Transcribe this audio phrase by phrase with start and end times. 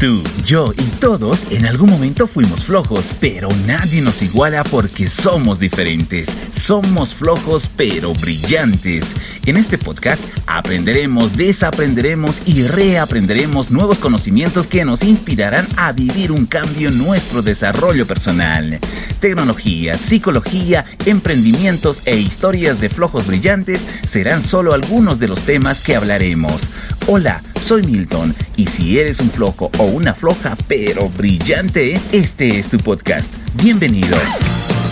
[0.00, 5.58] Tú, yo y todos en algún momento fuimos flojos, pero nadie nos iguala porque somos
[5.58, 6.28] diferentes.
[6.56, 9.02] Somos flojos pero brillantes.
[9.48, 16.44] En este podcast aprenderemos, desaprenderemos y reaprenderemos nuevos conocimientos que nos inspirarán a vivir un
[16.44, 18.78] cambio en nuestro desarrollo personal.
[19.20, 25.96] Tecnología, psicología, emprendimientos e historias de flojos brillantes serán solo algunos de los temas que
[25.96, 26.68] hablaremos.
[27.06, 32.66] Hola, soy Milton y si eres un flojo o una floja pero brillante, este es
[32.66, 33.32] tu podcast.
[33.54, 34.87] Bienvenidos.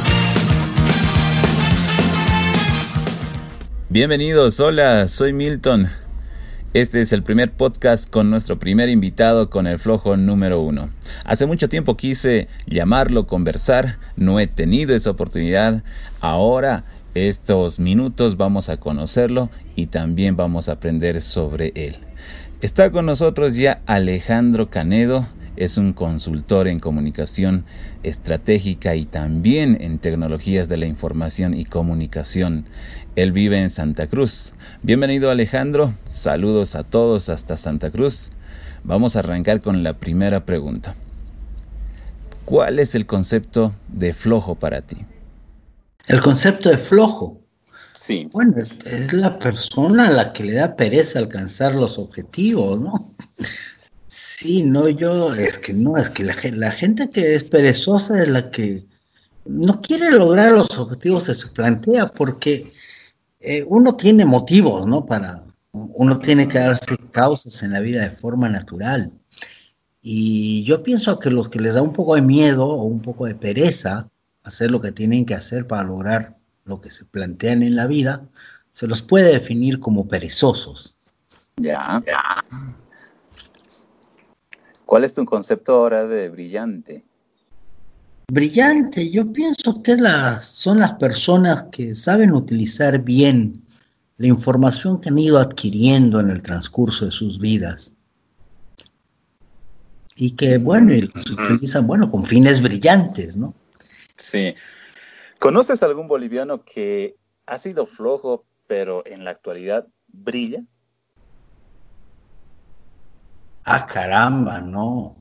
[3.96, 5.88] Bienvenidos, hola, soy Milton.
[6.74, 10.90] Este es el primer podcast con nuestro primer invitado con el flojo número uno.
[11.24, 15.82] Hace mucho tiempo quise llamarlo, conversar, no he tenido esa oportunidad.
[16.20, 21.96] Ahora, estos minutos vamos a conocerlo y también vamos a aprender sobre él.
[22.60, 25.26] Está con nosotros ya Alejandro Canedo,
[25.56, 27.64] es un consultor en comunicación
[28.02, 32.66] estratégica y también en tecnologías de la información y comunicación.
[33.16, 34.54] Él vive en Santa Cruz.
[34.82, 38.30] Bienvenido Alejandro, saludos a todos hasta Santa Cruz.
[38.84, 40.94] Vamos a arrancar con la primera pregunta.
[42.44, 44.98] ¿Cuál es el concepto de flojo para ti?
[46.06, 47.40] El concepto de flojo
[48.06, 48.28] Sí.
[48.30, 48.54] Bueno,
[48.84, 53.16] es, la persona a la que le da pereza alcanzar los objetivos, ¿no?
[54.18, 58.28] Sí, no, yo, es que no, es que la, la gente que es perezosa es
[58.28, 58.86] la que
[59.44, 62.72] no quiere lograr los objetivos que se plantea porque
[63.40, 65.04] eh, uno tiene motivos, ¿no?
[65.04, 69.12] Para, uno tiene que darse causas en la vida de forma natural.
[70.00, 73.26] Y yo pienso que los que les da un poco de miedo o un poco
[73.26, 74.08] de pereza
[74.44, 78.26] hacer lo que tienen que hacer para lograr lo que se plantean en la vida,
[78.72, 80.96] se los puede definir como perezosos.
[81.58, 82.02] Ya.
[82.06, 82.42] ya.
[84.86, 87.04] ¿Cuál es tu concepto ahora de brillante?
[88.28, 89.96] Brillante, yo pienso que
[90.40, 93.62] son las personas que saben utilizar bien
[94.16, 97.92] la información que han ido adquiriendo en el transcurso de sus vidas.
[100.16, 103.54] Y que, bueno, y los utilizan, bueno, con fines brillantes, ¿no?
[104.16, 104.54] Sí,
[105.38, 110.64] ¿Conoces algún boliviano que ha sido flojo, pero en la actualidad brilla?
[113.68, 115.16] Ah, caramba, no.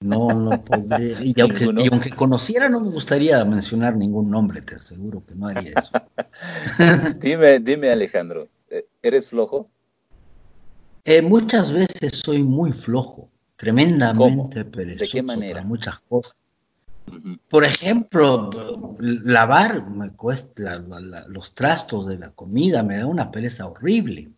[0.00, 1.16] No, no podría.
[1.22, 5.90] Y aunque, conociera, no me gustaría mencionar ningún nombre, te aseguro que no haría eso.
[7.18, 8.48] dime, dime, Alejandro,
[9.02, 9.70] ¿eres flojo?
[11.04, 15.62] Eh, muchas veces soy muy flojo, tremendamente perezoso ¿De qué manera?
[15.62, 16.36] muchas cosas.
[17.48, 18.50] Por ejemplo,
[19.00, 20.78] lavar me cuesta
[21.26, 24.30] los trastos de la comida, me da una pereza horrible.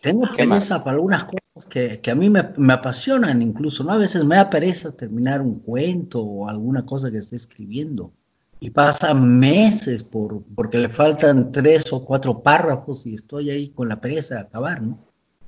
[0.00, 3.92] Tengo pereza para algunas cosas que, a mí me, apasionan incluso, ¿no?
[3.92, 8.12] A veces me da pereza terminar un cuento o alguna cosa que esté escribiendo.
[8.58, 13.88] Y pasan meses por, porque le faltan tres o cuatro párrafos y estoy ahí con
[13.88, 14.98] la pereza de acabar, ¿no?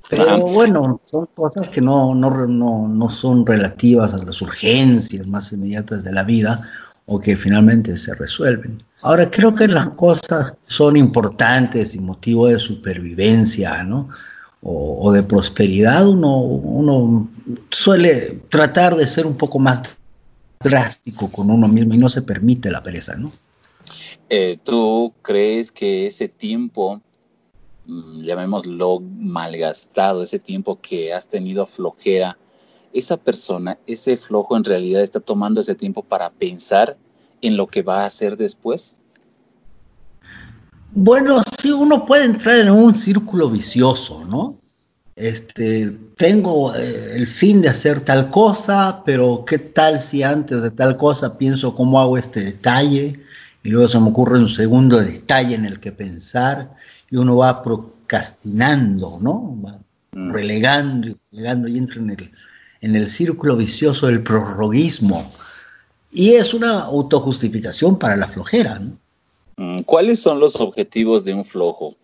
[0.09, 5.53] Pero bueno, son cosas que no, no, no, no son relativas a las urgencias más
[5.53, 6.61] inmediatas de la vida
[7.07, 8.85] o que finalmente se resuelven.
[9.03, 14.09] Ahora, creo que las cosas son importantes y motivo de supervivencia, ¿no?
[14.69, 17.29] O, de prosperidad, uno, uno
[17.71, 19.83] suele tratar de ser un poco más
[20.59, 23.31] drástico con uno mismo y no se permite la pereza, ¿no?
[24.29, 27.01] Eh, ¿Tú crees que ese tiempo
[27.87, 32.37] Mm, llamémoslo malgastado, ese tiempo que has tenido flojera,
[32.93, 36.97] esa persona, ese flojo en realidad está tomando ese tiempo para pensar
[37.43, 39.03] en lo que va a hacer después?
[40.99, 44.59] Bueno, sí, uno puede entrar en un círculo vicioso, ¿no?
[45.15, 50.71] Este, tengo eh, el fin de hacer tal cosa, pero ¿qué tal si antes de
[50.71, 53.21] tal cosa pienso cómo hago este detalle?
[53.63, 56.73] Y luego se me ocurre un segundo detalle en el que pensar
[57.11, 59.55] y uno va procrastinando, ¿no?
[59.63, 59.79] Va
[60.13, 60.31] mm.
[60.31, 62.33] relegando y relegando y entra en el,
[62.81, 65.31] en el círculo vicioso del prorroguismo.
[66.11, 68.97] Y es una autojustificación para la flojera, ¿no?
[69.57, 71.97] Mm, ¿Cuáles son los objetivos de un flojo?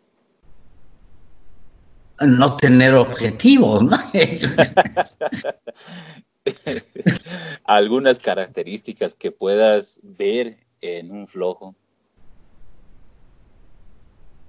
[2.20, 3.96] No tener objetivos, ¿no?
[7.64, 11.74] Algunas características que puedas ver en un flojo.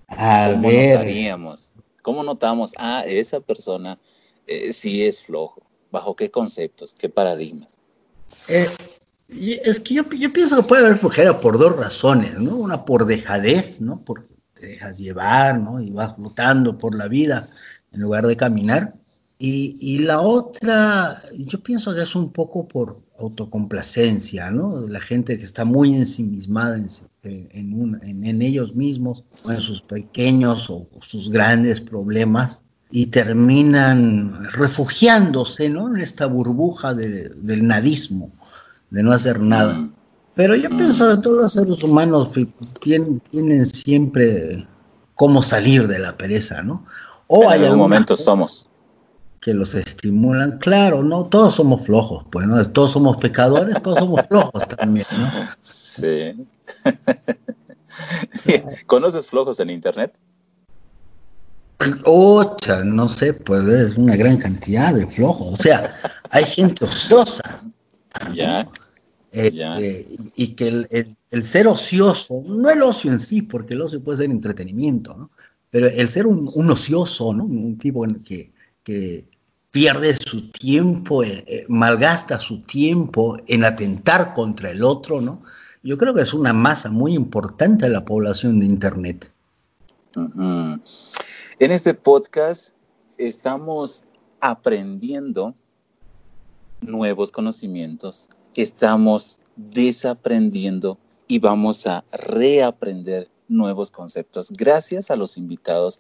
[0.08, 1.74] ¿Cómo notaríamos?
[2.02, 3.98] ¿Cómo notamos, ah, esa persona
[4.46, 5.62] eh, sí es flojo?
[5.92, 7.78] ¿Bajo qué conceptos, qué paradigmas?
[8.48, 8.68] Eh,
[9.28, 12.56] es que yo, pienso que puede haber flojera por dos razones, ¿no?
[12.56, 14.02] Una por dejadez, ¿no?
[14.04, 15.82] Porque te dejas llevar, ¿no?
[15.82, 17.50] Y vas flotando por la vida
[17.92, 18.96] en lugar de caminar.
[19.46, 24.88] Y, la otra, yo pienso que es un poco por autocomplacencia, ¿no?
[24.88, 26.88] La gente que está muy ensimismada en,
[27.24, 35.94] en, en, ellos mismos, en sus pequeños o sus grandes problemas, y terminan refugiándose, ¿no?
[35.94, 38.32] En esta burbuja del nadismo,
[38.94, 39.74] de no hacer nada.
[39.74, 39.94] Mm.
[40.36, 42.30] Pero yo pienso que todos los seres humanos
[42.80, 44.66] tienen, tienen siempre
[45.16, 46.86] cómo salir de la pereza, ¿no?
[47.28, 48.70] O en algún momento somos
[49.42, 50.60] que los estimulan.
[50.60, 52.64] Claro, no, todos somos flojos, pues, ¿no?
[52.66, 55.32] Todos somos pecadores, todos somos flojos también, ¿no?
[55.62, 56.48] Sí.
[58.86, 60.18] ¿Conoces flojos en internet?
[62.06, 65.60] Ocha, no sé, pues es una gran cantidad de flojos.
[65.60, 65.96] O sea,
[66.30, 67.62] hay gente ociosa.
[68.34, 68.68] Ya.
[69.34, 74.04] Este, y que el, el, ser ocioso, no el ocio en sí, porque el ocio
[74.04, 75.32] puede ser entretenimiento, ¿no?
[75.72, 77.44] Pero el ser un, un ocioso, ¿no?
[77.46, 78.54] Un tipo que,
[78.84, 79.26] que
[79.72, 85.42] pierde su tiempo, eh, eh, malgasta su tiempo en atentar contra el otro, ¿no?
[85.82, 89.34] Yo creo que es una masa muy importante de la población de Internet.
[90.16, 90.82] En
[91.60, 92.76] este podcast
[93.18, 94.04] estamos
[94.40, 95.56] aprendiendo
[96.82, 100.98] nuevos conocimientos, estamos desaprendiendo
[101.28, 106.00] y vamos a reaprender nuevos conceptos gracias a los invitados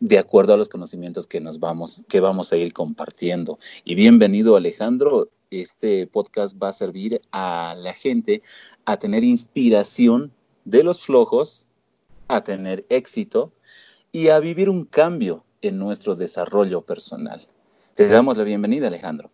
[0.00, 3.58] de acuerdo a los conocimientos que nos vamos, que vamos a ir compartiendo.
[3.84, 8.42] Y bienvenido Alejandro, este podcast va a servir a la gente
[8.84, 10.32] a tener inspiración
[10.64, 11.66] de los flojos,
[12.28, 13.52] a tener éxito
[14.12, 17.42] y a vivir un cambio en nuestro desarrollo personal.
[17.94, 19.30] Te damos la bienvenida, Alejandro.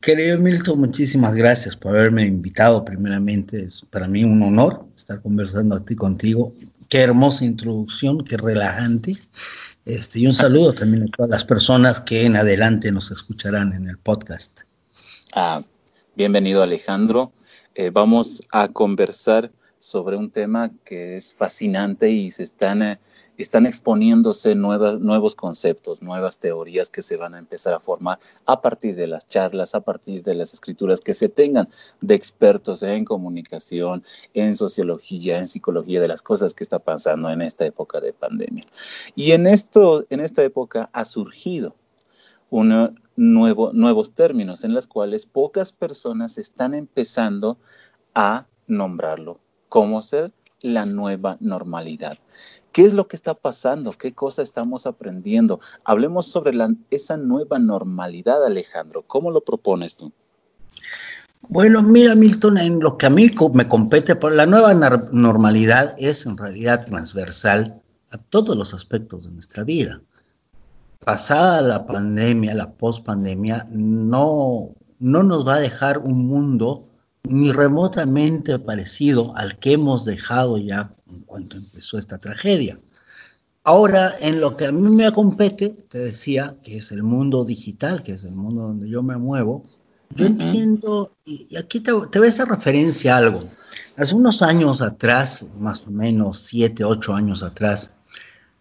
[0.00, 2.84] Querido Milton, muchísimas gracias por haberme invitado.
[2.84, 6.54] Primeramente, es para mí un honor estar conversando aquí contigo
[6.88, 9.16] Qué hermosa introducción, qué relajante.
[9.84, 13.88] Este, y un saludo también a todas las personas que en adelante nos escucharán en
[13.88, 14.60] el podcast.
[15.34, 15.62] Ah,
[16.14, 17.32] bienvenido Alejandro.
[17.74, 23.00] Eh, vamos a conversar sobre un tema que es fascinante y se están eh,
[23.36, 28.94] están exponiéndose nuevos conceptos, nuevas teorías que se van a empezar a formar a partir
[28.96, 31.68] de las charlas, a partir de las escrituras que se tengan
[32.00, 34.04] de expertos en comunicación,
[34.34, 38.64] en sociología, en psicología, de las cosas que está pasando en esta época de pandemia.
[39.14, 41.74] Y en, esto, en esta época ha surgido
[43.16, 47.58] nuevo, nuevos términos en los cuales pocas personas están empezando
[48.14, 52.16] a nombrarlo como ser la nueva normalidad.
[52.74, 53.92] ¿Qué es lo que está pasando?
[53.92, 55.60] ¿Qué cosa estamos aprendiendo?
[55.84, 56.52] Hablemos sobre
[56.90, 59.04] esa nueva normalidad, Alejandro.
[59.06, 60.12] ¿Cómo lo propones tú?
[61.42, 66.36] Bueno, mira, Milton, en lo que a mí me compete, la nueva normalidad es en
[66.36, 67.80] realidad transversal
[68.10, 70.00] a todos los aspectos de nuestra vida.
[70.98, 76.88] Pasada la pandemia, la pospandemia, no, no nos va a dejar un mundo
[77.22, 82.78] ni remotamente parecido al que hemos dejado ya cuando empezó esta tragedia.
[83.62, 88.02] Ahora, en lo que a mí me compete, te decía, que es el mundo digital,
[88.02, 89.62] que es el mundo donde yo me muevo,
[90.14, 93.40] yo entiendo, y aquí te, te voy a hacer referencia a algo.
[93.96, 97.90] Hace unos años atrás, más o menos siete, ocho años atrás,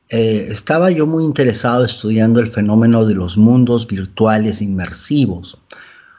[0.10, 5.58] eh, estaba yo muy interesado estudiando el fenómeno de los mundos virtuales inmersivos.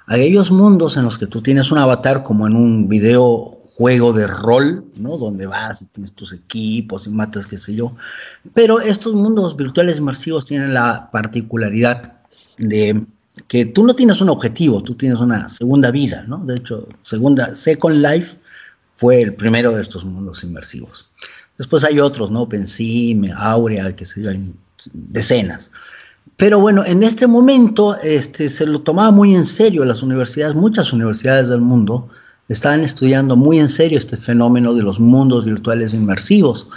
[0.06, 4.28] Aquellos mundos en los que tú tienes un avatar como en un video juego de
[4.28, 5.18] rol, ¿no?
[5.18, 7.96] Donde vas y tienes tus equipos y matas, qué sé yo.
[8.52, 12.20] Pero estos mundos virtuales inmersivos tienen la particularidad
[12.56, 13.04] de
[13.48, 16.38] que tú no tienes un objetivo, tú tienes una segunda vida, ¿no?
[16.44, 18.36] De hecho, segunda, Second Life
[18.94, 21.10] fue el primero de estos mundos inmersivos.
[21.58, 22.48] Después hay otros, ¿no?
[22.48, 24.52] Pensim, Aurea, qué sé yo, hay
[24.92, 25.72] decenas.
[26.36, 30.92] Pero bueno, en este momento este, se lo tomaba muy en serio las universidades, muchas
[30.92, 32.08] universidades del mundo,
[32.48, 36.68] estaban estudiando muy en serio este fenómeno de los mundos virtuales inmersivos,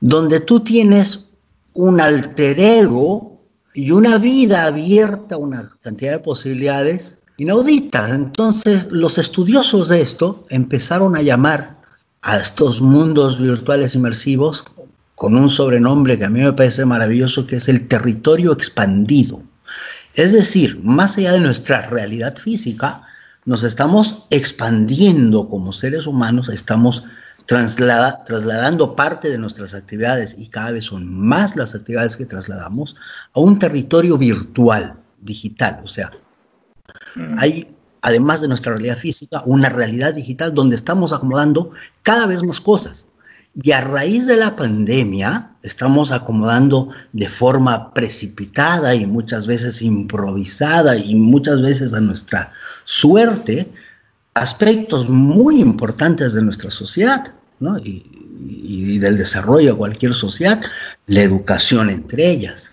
[0.00, 1.28] donde tú tienes
[1.72, 3.40] un alter ego
[3.74, 8.10] y una vida abierta, una cantidad de posibilidades inauditas.
[8.10, 11.76] Entonces, los estudiosos de esto empezaron a llamar
[12.22, 14.64] a estos mundos virtuales inmersivos
[15.14, 19.42] con un sobrenombre que a mí me parece maravilloso, que es el territorio expandido.
[20.14, 23.05] Es decir, más allá de nuestra realidad física,
[23.46, 27.04] nos estamos expandiendo como seres humanos, estamos
[27.46, 32.96] trasladando parte de nuestras actividades y cada vez son más las actividades que trasladamos
[33.32, 35.80] a un territorio virtual, digital.
[35.84, 36.10] O sea,
[37.14, 37.36] mm.
[37.38, 41.70] hay, además de nuestra realidad física, una realidad digital donde estamos acomodando
[42.02, 43.05] cada vez más cosas.
[43.62, 50.96] Y a raíz de la pandemia, estamos acomodando de forma precipitada y muchas veces improvisada
[50.96, 52.52] y muchas veces a nuestra
[52.84, 53.72] suerte
[54.34, 57.78] aspectos muy importantes de nuestra sociedad ¿no?
[57.78, 60.60] y, del desarrollo de cualquier sociedad,
[61.06, 62.70] la educación entre ellas.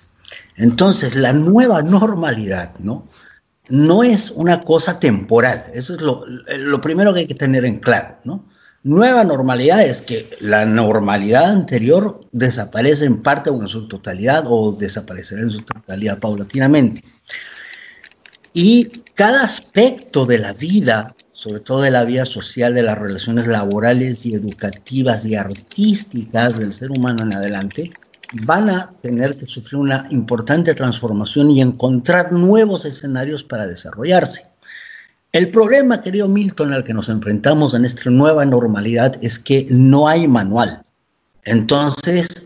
[0.58, 3.08] Entonces, la nueva normalidad, ¿no?
[3.70, 7.80] No es una cosa temporal, eso es lo, lo primero que hay que tener en
[7.80, 8.44] claro, ¿no?
[8.86, 14.74] Nueva normalidad es que la normalidad anterior desaparece en parte o en su totalidad o
[14.74, 17.02] desaparecerá en su totalidad paulatinamente.
[18.54, 23.48] Y cada aspecto de la vida, sobre todo de la vida social, de las relaciones
[23.48, 27.94] laborales y educativas y artísticas del ser humano en adelante,
[28.34, 34.53] van a tener que sufrir una importante transformación y encontrar nuevos escenarios para desarrollarse.
[35.34, 40.08] El problema, querido Milton, al que nos enfrentamos en esta nueva normalidad es que no
[40.08, 40.84] hay manual.
[41.44, 42.44] Entonces,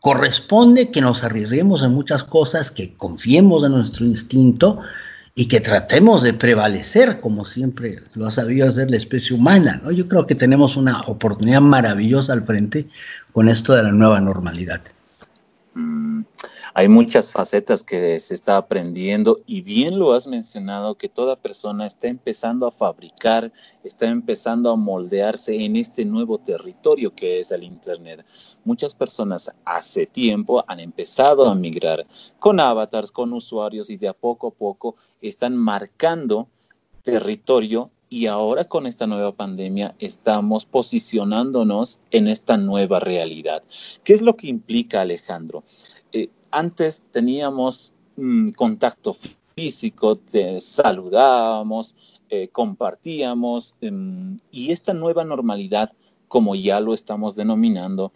[0.00, 4.80] corresponde que nos arriesguemos en muchas cosas, que confiemos en nuestro instinto
[5.36, 9.80] y que tratemos de prevalecer como siempre lo ha sabido hacer la especie humana.
[9.84, 9.92] ¿no?
[9.92, 12.88] Yo creo que tenemos una oportunidad maravillosa al frente
[13.32, 14.82] con esto de la nueva normalidad.
[15.74, 16.22] Mm,
[16.76, 21.86] hay muchas facetas que se está aprendiendo y bien lo has mencionado que toda persona
[21.86, 23.52] está empezando a fabricar,
[23.84, 28.26] está empezando a moldearse en este nuevo territorio que es el Internet.
[28.64, 32.08] Muchas personas hace tiempo han empezado a migrar
[32.40, 36.48] con avatars, con usuarios y de a poco a poco están marcando
[37.04, 43.62] territorio y ahora con esta nueva pandemia estamos posicionándonos en esta nueva realidad.
[44.04, 45.64] ¿Qué es lo que implica, Alejandro?
[46.54, 49.16] Antes teníamos mm, contacto
[49.56, 50.20] físico,
[50.60, 51.96] saludábamos,
[52.30, 55.90] eh, compartíamos, em, y esta nueva normalidad,
[56.28, 58.12] como ya lo estamos denominando,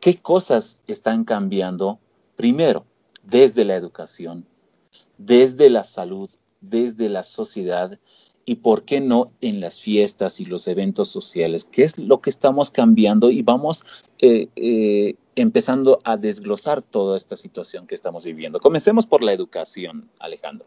[0.00, 2.00] ¿qué cosas están cambiando?
[2.34, 2.84] Primero,
[3.22, 4.48] desde la educación,
[5.16, 6.28] desde la salud,
[6.60, 8.00] desde la sociedad
[8.44, 12.30] y por qué no en las fiestas y los eventos sociales, qué es lo que
[12.30, 13.84] estamos cambiando y vamos
[14.18, 18.58] eh, eh, empezando a desglosar toda esta situación que estamos viviendo.
[18.58, 20.66] Comencemos por la educación, Alejandro.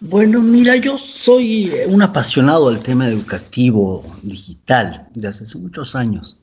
[0.00, 6.38] Bueno, mira, yo soy un apasionado del tema educativo digital desde hace muchos años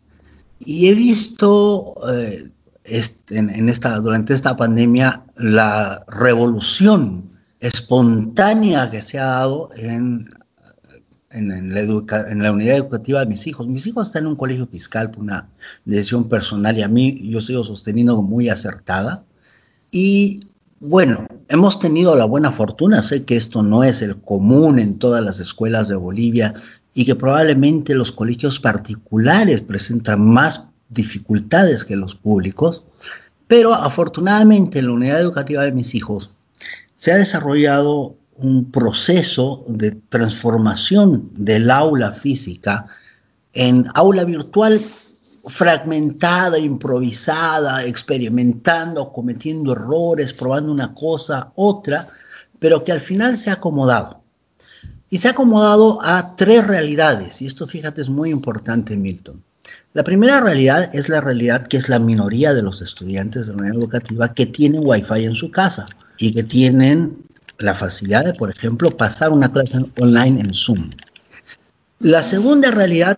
[0.60, 2.50] y he visto eh,
[3.30, 10.30] en esta, durante esta pandemia la revolución espontánea que se ha dado en,
[11.34, 13.68] en, la en, la unidad educativa de mis hijos.
[13.68, 15.50] Mis hijos están en un colegio fiscal por una
[15.86, 19.24] decisión personal y a mí yo sigo sosteniendo muy acertada.
[19.92, 20.48] Y
[20.80, 25.24] bueno, hemos tenido la buena fortuna, sé que esto no es el común en todas
[25.24, 26.54] las escuelas de Bolivia
[26.94, 32.84] y que probablemente los colegios particulares presentan más dificultades que los públicos,
[33.48, 36.32] pero afortunadamente en la unidad educativa de mis hijos
[36.98, 42.86] se ha desarrollado un proceso de transformación del aula física
[43.54, 44.82] en aula virtual
[45.46, 52.08] fragmentada, improvisada, experimentando, cometiendo errores, probando una cosa, otra,
[52.60, 54.22] pero que al final se ha acomodado.
[55.10, 59.44] Y se ha acomodado a tres realidades, y esto fíjate es muy importante, Milton.
[59.94, 63.60] La primera realidad es la realidad que es la minoría de los estudiantes de la
[63.60, 65.86] unidad educativa que tienen wifi en su casa
[66.18, 67.18] y que tienen
[67.60, 70.90] la facilidad de, por ejemplo, pasar una clase online en Zoom.
[72.00, 73.18] La segunda realidad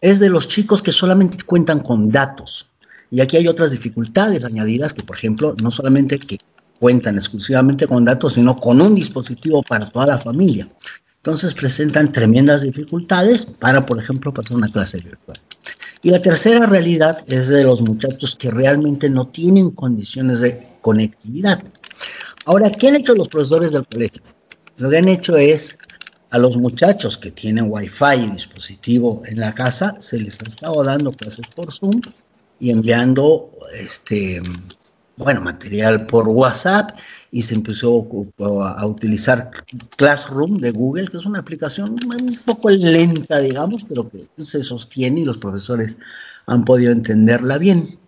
[0.00, 2.68] es de los chicos que solamente cuentan con datos.
[3.10, 6.38] Y aquí hay otras dificultades añadidas que, por ejemplo, no solamente que
[6.78, 10.68] cuentan exclusivamente con datos, sino con un dispositivo para toda la familia.
[11.16, 15.38] Entonces presentan tremendas dificultades para, por ejemplo, pasar una clase virtual.
[16.02, 21.62] Y la tercera realidad es de los muchachos que realmente no tienen condiciones de conectividad.
[22.46, 24.22] Ahora, ¿qué han hecho los profesores del colegio?
[24.76, 25.76] Lo que han hecho es
[26.30, 30.84] a los muchachos que tienen wifi y dispositivo en la casa, se les ha estado
[30.84, 32.00] dando clases por Zoom
[32.60, 34.40] y enviando este,
[35.16, 36.96] bueno, material por WhatsApp
[37.32, 38.06] y se empezó
[38.38, 39.50] a utilizar
[39.96, 45.22] Classroom de Google, que es una aplicación un poco lenta, digamos, pero que se sostiene
[45.22, 45.96] y los profesores
[46.46, 47.98] han podido entenderla bien.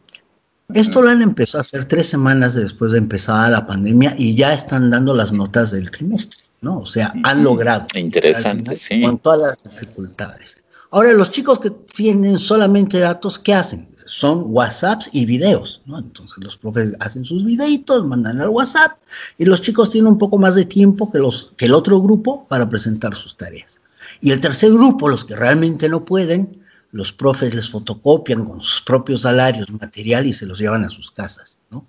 [0.75, 4.53] Esto lo han empezado a hacer tres semanas después de empezar la pandemia y ya
[4.53, 6.81] están dando las notas del trimestre, ¿no?
[6.81, 7.87] O sea, han logrado.
[7.95, 9.01] Interesante, sí.
[9.01, 10.59] Con todas las dificultades.
[10.91, 13.89] Ahora, los chicos que tienen solamente datos, ¿qué hacen?
[14.05, 15.99] Son WhatsApps y videos, ¿no?
[15.99, 18.99] Entonces los profes hacen sus videitos, mandan al WhatsApp
[19.39, 22.47] y los chicos tienen un poco más de tiempo que, los, que el otro grupo
[22.47, 23.81] para presentar sus tareas.
[24.21, 28.81] Y el tercer grupo, los que realmente no pueden, los profes les fotocopian con sus
[28.81, 31.87] propios salarios material y se los llevan a sus casas, ¿no?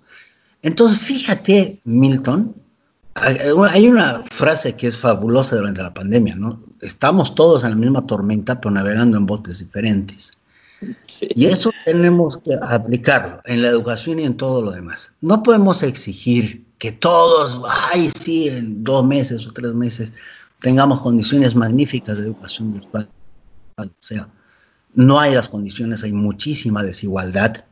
[0.62, 2.54] Entonces, fíjate, Milton,
[3.14, 6.62] hay una frase que es fabulosa durante la pandemia, ¿no?
[6.80, 10.32] Estamos todos en la misma tormenta, pero navegando en botes diferentes.
[11.20, 15.12] Y eso tenemos que aplicarlo en la educación y en todo lo demás.
[15.20, 17.60] No podemos exigir que todos,
[17.92, 20.12] ay, sí, en dos meses o tres meses
[20.60, 23.08] tengamos condiciones magníficas de educación virtual.
[23.76, 24.28] O sea,
[24.94, 27.64] no hay las condiciones, hay muchísima desigualdad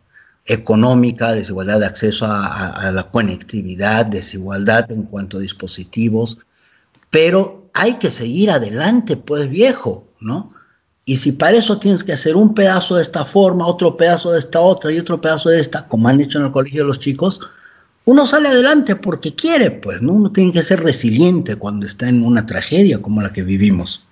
[0.47, 6.39] económica, desigualdad de acceso a, la conectividad, desigualdad en cuanto a dispositivos,
[7.11, 10.53] pero hay que seguir adelante, pues viejo, ¿no?
[11.05, 14.39] Y si para eso tienes que hacer un pedazo de esta forma, otro pedazo de
[14.39, 16.99] esta otra y otro pedazo de esta, como han dicho en el colegio de los
[16.99, 17.41] chicos,
[18.05, 20.13] uno sale adelante porque quiere, pues, ¿no?
[20.13, 24.05] Uno tiene que ser resiliente cuando está en una tragedia como la que vivimos.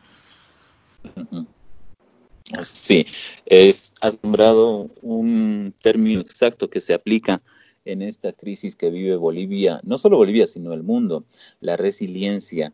[2.63, 3.07] Sí,
[3.47, 7.43] es, has nombrado un término exacto que se aplica
[7.85, 11.25] en esta crisis que vive Bolivia, no solo Bolivia, sino el mundo,
[11.61, 12.73] la resiliencia.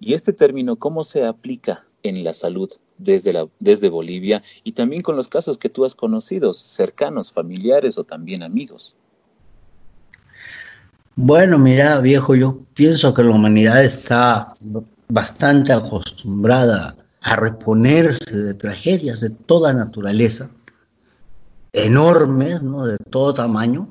[0.00, 5.16] Y este término, ¿cómo se aplica en la salud desde, desde Bolivia y también con
[5.16, 8.96] los casos que tú has conocido, cercanos, familiares o también amigos?
[11.14, 14.54] Bueno, mira, viejo, yo pienso que la humanidad está
[15.08, 20.50] bastante acostumbrada a reponerse de tragedias de toda naturaleza,
[21.72, 22.84] enormes, ¿no?
[22.84, 23.88] de todo tamaño,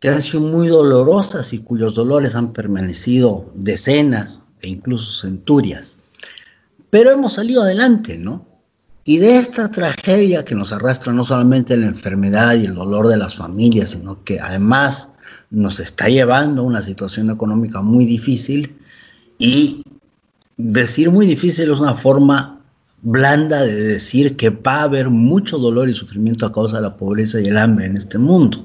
[0.00, 5.98] que han sido muy dolorosas y cuyos dolores han permanecido decenas e incluso centurias.
[6.90, 8.46] Pero hemos salido adelante, ¿no?
[9.04, 13.16] Y de esta tragedia que nos arrastra no solamente la enfermedad y el dolor de
[13.16, 15.10] las familias, sino que además
[15.50, 18.76] nos está llevando a una situación económica muy difícil
[19.38, 19.82] y
[20.56, 22.57] decir muy difícil es una forma
[23.02, 26.96] blanda de decir que va a haber mucho dolor y sufrimiento a causa de la
[26.96, 28.64] pobreza y el hambre en este mundo,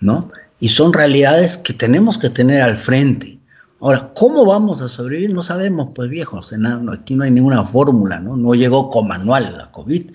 [0.00, 0.28] ¿no?
[0.58, 3.38] Y son realidades que tenemos que tener al frente.
[3.80, 5.32] Ahora, ¿cómo vamos a sobrevivir?
[5.32, 6.52] No sabemos, pues viejos,
[6.92, 8.36] aquí no hay ninguna fórmula, ¿no?
[8.36, 10.10] No llegó con manual la COVID.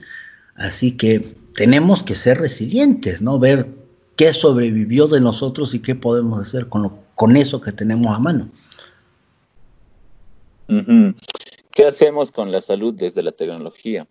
[0.56, 3.40] Así que tenemos que ser resilientes, ¿no?
[3.40, 3.68] Ver
[4.16, 8.50] qué sobrevivió de nosotros y qué podemos hacer con, con eso que tenemos a mano.
[11.76, 14.08] ¿Qué hacemos con la salud desde la tecnología?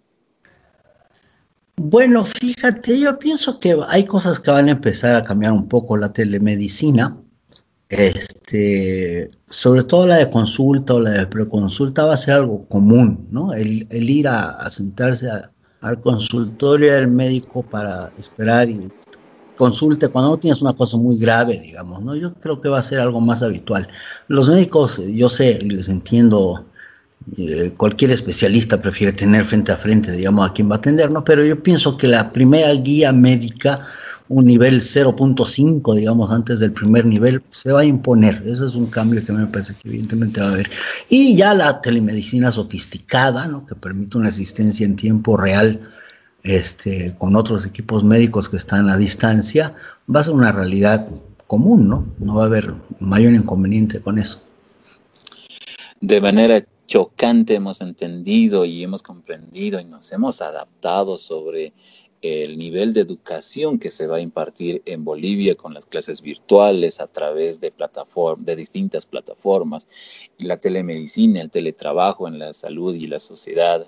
[1.77, 5.97] Bueno, fíjate, yo pienso que hay cosas que van a empezar a cambiar un poco
[5.97, 7.17] la telemedicina.
[7.89, 13.29] Este, sobre todo la de consulta o la de preconsulta va a ser algo común,
[13.31, 13.55] ¿no?
[13.55, 15.31] El, ir a, sentarse
[15.81, 18.93] al consultorio del médico para esperar y
[19.57, 22.15] consulte cuando no tienes una cosa muy grave, digamos, ¿no?
[22.15, 23.89] Yo creo que va a ser algo más habitual.
[24.29, 26.67] Los médicos, yo sé, y les entiendo
[27.37, 31.25] eh, cualquier especialista prefiere tener frente a frente, digamos, a quien va a atender, ¿no?
[31.25, 33.87] Pero yo pienso que la primera guía médica,
[34.29, 38.43] un nivel 0.5, digamos, antes del primer nivel, se va a imponer.
[38.47, 40.71] Ese es un cambio que me parece que evidentemente va a haber.
[41.09, 43.67] Y ya la telemedicina sofisticada, ¿no?
[43.67, 45.81] Que permite una asistencia en tiempo real
[46.43, 49.75] este, con otros equipos médicos que están a distancia,
[50.15, 51.09] va a ser una realidad
[51.47, 52.07] común, ¿no?
[52.19, 54.39] No va a haber mayor inconveniente con eso.
[56.01, 61.73] De manera chocante hemos entendido y hemos comprendido y nos hemos adaptado sobre
[62.25, 66.99] el nivel de educación que se va a impartir en Bolivia con las clases virtuales
[66.99, 67.71] a través de,
[68.39, 69.89] de distintas plataformas,
[70.39, 73.87] la telemedicina, el teletrabajo en la salud y la sociedad.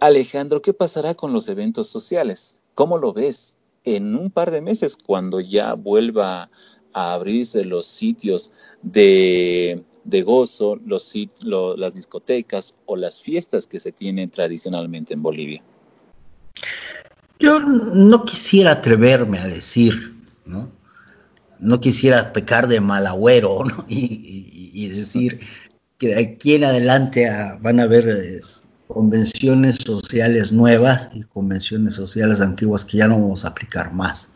[0.00, 2.60] Alejandro, ¿qué pasará con los eventos sociales?
[2.74, 6.50] ¿Cómo lo ves en un par de meses cuando ya vuelva
[6.92, 8.50] a abrirse los sitios
[8.82, 15.62] de de gozo, los, las discotecas o las fiestas que se tienen tradicionalmente en Bolivia?
[17.38, 20.70] Yo no quisiera atreverme a decir, ¿no?
[21.58, 25.40] No quisiera pecar de mal agüero, y, decir
[25.98, 28.40] que de aquí en adelante ah, van a haber eh,
[28.88, 34.32] convenciones sociales nuevas y convenciones sociales antiguas que ya no vamos a aplicar más.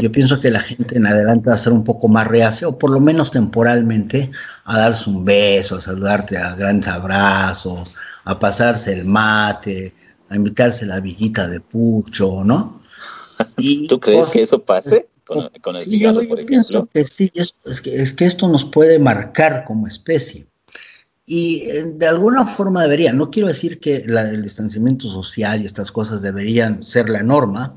[0.00, 2.78] Yo pienso que la gente en adelante va a ser un poco más reacia, o
[2.78, 4.30] por lo menos temporalmente,
[4.64, 9.94] a darse un beso, a saludarte a grandes abrazos, a pasarse el mate,
[10.28, 12.82] a invitarse la villita de pucho, ¿no?
[13.88, 16.14] ¿Tú crees que eso pase con, el sí, yo,
[16.46, 20.46] pienso que sí, es, que, es que esto nos puede marcar como especie.
[21.26, 25.90] Y eh, de alguna forma debería, no quiero decir que el distanciamiento social y estas
[25.90, 27.74] cosas deberían ser la norma,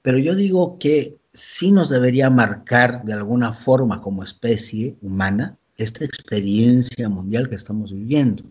[0.00, 6.04] pero yo digo que sí nos debería marcar de alguna forma como especie humana esta
[6.04, 8.42] experiencia mundial que estamos viviendo.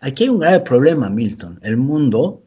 [0.00, 1.60] Aquí hay un grave problema, Milton.
[1.62, 2.42] El mundo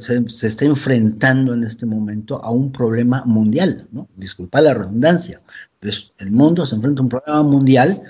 [0.00, 4.08] se, está enfrentando en este momento a un problema mundial, ¿no?
[4.16, 5.40] Disculpa la redundancia,
[5.80, 8.02] pues el mundo se enfrenta a un problema mundial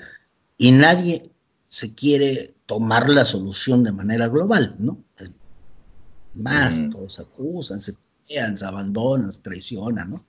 [0.57, 1.29] y nadie
[1.69, 4.97] se quiere tomar la solución de manera global, ¿no?
[6.33, 6.89] Más, mm.
[6.89, 7.93] todos acusan, se
[8.27, 10.25] pelean, se abandonan, se traicionan, ¿no?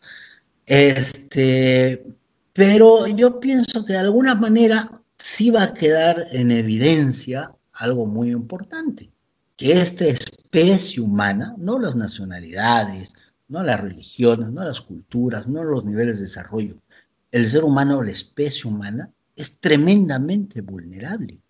[0.66, 2.06] Este,
[2.52, 8.30] pero yo pienso que de alguna manera sí va a quedar en evidencia algo muy
[8.30, 9.10] importante,
[9.56, 13.12] que esta especie humana, no las nacionalidades,
[13.48, 16.76] no las religiones, no las culturas, no los niveles de desarrollo,
[17.30, 21.40] el ser humano, la especie humana, es tremendamente vulnerable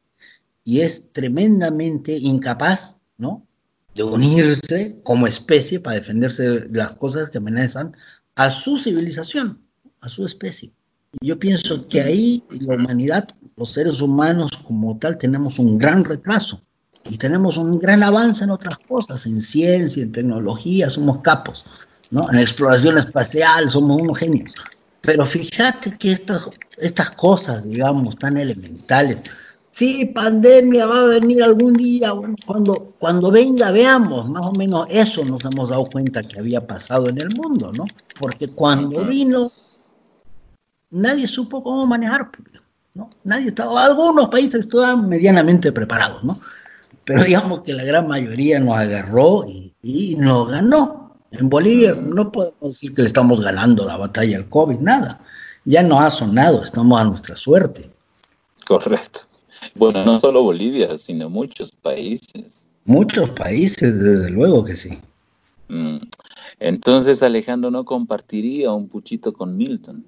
[0.65, 3.47] y es tremendamente incapaz, ¿no?
[3.95, 7.95] De unirse como especie para defenderse de las cosas que amenazan
[8.35, 9.61] a su civilización,
[10.01, 10.73] a su especie.
[11.21, 16.05] Y yo pienso que ahí la humanidad, los seres humanos como tal, tenemos un gran
[16.05, 16.63] retraso
[17.09, 21.65] y tenemos un gran avance en otras cosas, en ciencia, en tecnología, somos capos,
[22.11, 22.29] ¿no?
[22.33, 24.53] En exploración espacial somos unos genios.
[25.01, 29.23] Pero fíjate que estas, estas cosas, digamos, tan elementales,
[29.75, 32.13] sí, pandemia va a venir algún día,
[32.47, 37.09] cuando, cuando venga veamos, más o menos eso nos hemos dado cuenta que había pasado
[37.09, 37.85] en el mundo, ¿no?
[38.19, 39.51] Porque cuando vino,
[40.91, 42.31] nadie supo cómo manejar,
[42.95, 43.11] ¿no?
[43.25, 46.39] Nadie estaba, algunos países estaban medianamente preparados, ¿no?
[47.05, 51.17] Pero digamos que la gran mayoría nos agarró y, y nos ganó.
[51.33, 55.21] En Bolivia no podemos decir que le estamos ganando la batalla al COVID, nada.
[55.65, 57.91] Ya no ha sonado, estamos a nuestra suerte.
[58.65, 59.34] Correcto.
[59.75, 62.69] Bueno, no solo Bolivia, sino muchos países.
[62.85, 64.99] Muchos países, desde luego que sí.
[65.69, 65.97] Mm.
[66.61, 70.05] Entonces Alejandro no compartiría un puchito con Milton.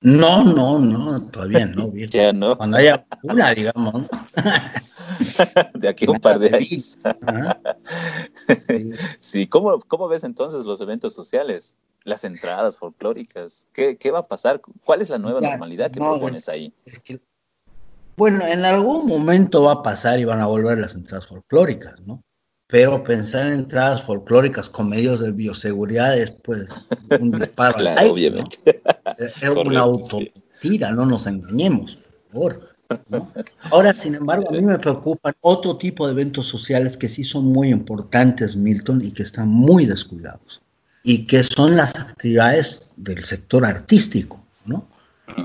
[0.00, 1.92] No, no, no, todavía no.
[2.10, 2.56] ya no.
[2.56, 4.06] Cuando haya una, digamos.
[5.74, 6.98] de aquí a un par de años.
[9.20, 11.76] sí, ¿Cómo, ¿cómo, ves entonces los eventos sociales?
[12.04, 13.66] Las entradas folclóricas.
[13.72, 14.60] ¿Qué, qué va a pasar?
[14.84, 16.72] ¿Cuál es la nueva normalidad que propones ahí?
[18.16, 22.22] Bueno, en algún momento va a pasar y van a volver las entradas folclóricas, ¿no?
[22.68, 26.68] Pero pensar en entradas folclóricas con medios de bioseguridad es pues
[27.20, 27.76] un disparo.
[27.78, 28.58] claro, obviamente.
[29.18, 31.98] Es una autotira, no nos engañemos,
[32.32, 32.76] por favor.
[33.70, 37.44] Ahora, sin embargo, a mí me preocupan otro tipo de eventos sociales que sí son
[37.44, 40.62] muy importantes, Milton, y que están muy descuidados,
[41.02, 44.86] y que son las actividades del sector artístico, ¿no?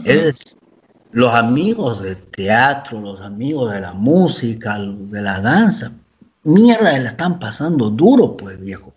[0.05, 0.60] Es decir,
[1.11, 5.91] los amigos del teatro, los amigos de la música, de la danza,
[6.43, 8.93] mierda, la están pasando duro, pues viejo.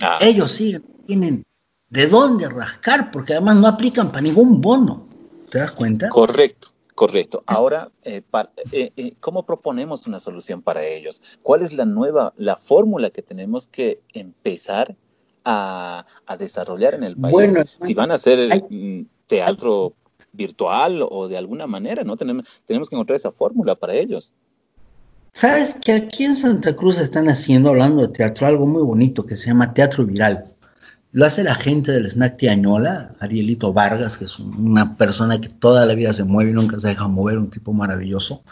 [0.00, 0.18] Ah.
[0.20, 1.44] Ellos sí tienen
[1.88, 5.08] de dónde rascar, porque además no aplican para ningún bono.
[5.50, 6.08] ¿Te das cuenta?
[6.08, 7.42] Correcto, correcto.
[7.46, 8.22] Ahora, eh,
[8.70, 11.20] eh, eh, ¿cómo proponemos una solución para ellos?
[11.42, 14.96] ¿Cuál es la nueva, la fórmula que tenemos que empezar
[15.44, 16.06] a,
[16.38, 17.32] desarrollar en el país?
[17.32, 19.94] Bueno, si van a hacer mm, teatro
[20.32, 22.16] virtual o de alguna manera, ¿no?
[22.16, 24.32] Tenemos, tenemos que encontrar esa fórmula para ellos.
[25.32, 29.36] Sabes que aquí en Santa Cruz están haciendo, hablando de teatro, algo muy bonito que
[29.36, 30.44] se llama teatro viral.
[31.12, 35.84] Lo hace la gente del Snack Tiañola, Arielito Vargas, que es una persona que toda
[35.84, 38.44] la vida se mueve y nunca se deja mover, un tipo maravilloso.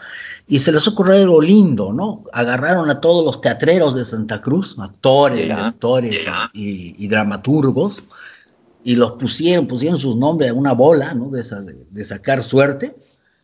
[0.45, 2.25] Y se les ocurrió algo lindo, ¿no?
[2.33, 8.03] Agarraron a todos los teatreros de Santa Cruz, actores, actores y, dramaturgos,
[8.83, 11.29] y los pusieron, pusieron sus nombres a una bola, ¿no?
[11.29, 12.95] De, esa, de, sacar suerte,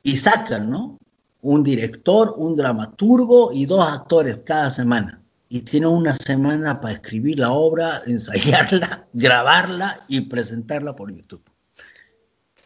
[0.03, 0.97] y sacan, ¿no?
[1.41, 5.21] Un director, un dramaturgo y dos actores cada semana.
[5.47, 11.43] Y tienen una semana para escribir la obra, ensayarla, grabarla y presentarla por YouTube.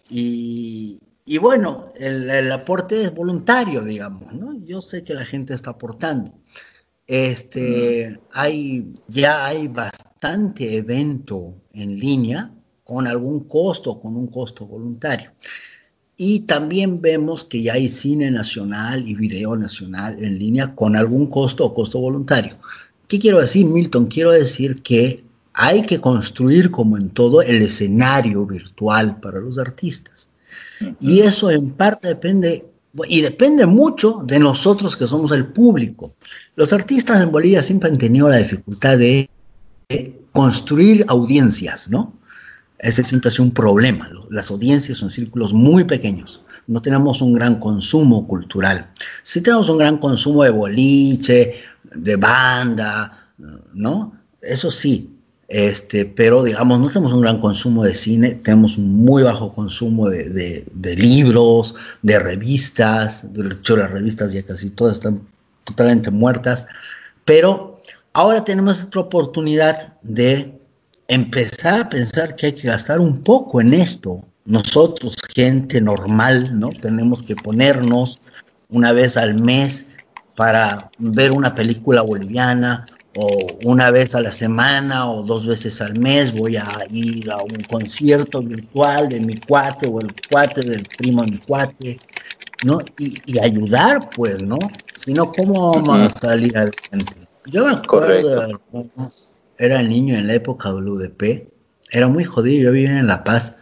[0.09, 4.53] Y, y bueno, el, el, aporte es voluntario, digamos, ¿no?
[4.65, 6.33] Yo sé que la gente está aportando.
[7.05, 12.51] Este, hay, ya hay bastante evento en línea
[12.89, 15.29] con algún costo, con un costo voluntario.
[16.17, 21.27] Y también vemos que ya hay cine nacional y video nacional en línea con algún
[21.27, 22.55] costo o costo voluntario.
[23.07, 24.07] ¿Qué quiero decir, Milton?
[24.07, 25.23] Quiero decir que
[25.53, 30.31] hay que construir, como en todo, el escenario virtual para los artistas.
[30.99, 32.65] Y eso en parte depende,
[33.07, 36.15] y depende mucho de nosotros que somos el público.
[36.55, 39.29] Los artistas en Bolivia siempre han tenido la dificultad de
[40.31, 42.18] construir audiencias, ¿no?
[42.79, 44.09] Ese siempre es un problema.
[44.29, 46.41] Las audiencias son círculos muy pequeños.
[46.67, 48.89] No tenemos un gran consumo cultural.
[49.21, 51.55] Sí tenemos un gran consumo de boliche,
[51.93, 53.27] de banda,
[53.73, 54.13] ¿no?
[54.41, 55.09] Eso sí,
[55.47, 60.07] este, pero digamos, no tenemos un gran consumo de cine, tenemos un muy bajo consumo
[60.09, 65.21] de, libros, de revistas, de hecho las revistas ya casi todas están
[65.65, 66.67] totalmente muertas,
[67.25, 67.79] pero
[68.13, 70.58] Ahora tenemos otra oportunidad de
[71.09, 74.23] empezar a pensar que hay que gastar un poco en esto.
[74.45, 76.69] Nosotros, gente normal, ¿no?
[76.69, 78.19] Tenemos que ponernos
[78.69, 79.87] una vez al mes
[80.35, 82.85] para ver una película boliviana
[83.17, 87.37] o una vez a la semana o dos veces al mes voy a ir a
[87.37, 91.99] un concierto virtual de mi cuate o el cuate del primo de mi cuate,
[92.63, 92.79] ¿no?
[92.99, 94.59] Y, ayudar, pues, ¿no?
[94.93, 97.27] Si no, ¿cómo vamos a salir adelante?
[97.47, 98.59] Yo me acuerdo,
[99.59, 101.47] era niño en la época UDP,
[101.91, 103.53] era muy jodido, yo vivía en La Paz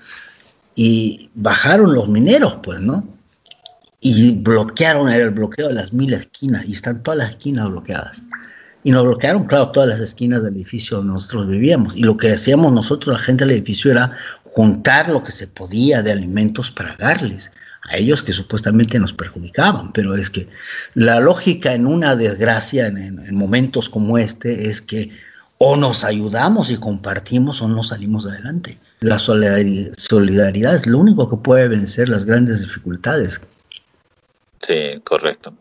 [0.76, 3.08] y bajaron los mineros, pues, ¿no?
[4.00, 8.24] Y bloquearon, era el bloqueo de las mil esquinas y están todas las esquinas bloqueadas.
[8.84, 11.96] Y nos bloquearon, claro, todas las esquinas del edificio donde nosotros vivíamos.
[11.96, 14.12] Y lo que hacíamos nosotros, la gente del edificio, era
[14.44, 17.52] juntar lo que se podía de alimentos para darles
[17.90, 19.92] a ellos que supuestamente nos perjudicaban.
[19.94, 20.48] Pero es que
[20.94, 25.10] la lógica en una desgracia, en, momentos como este, es que
[25.58, 28.80] o nos ayudamos y compartimos o no salimos adelante.
[29.00, 33.42] La solidaridad es lo único que puede vencer las grandes dificultades.
[34.62, 35.54] Sí, correcto,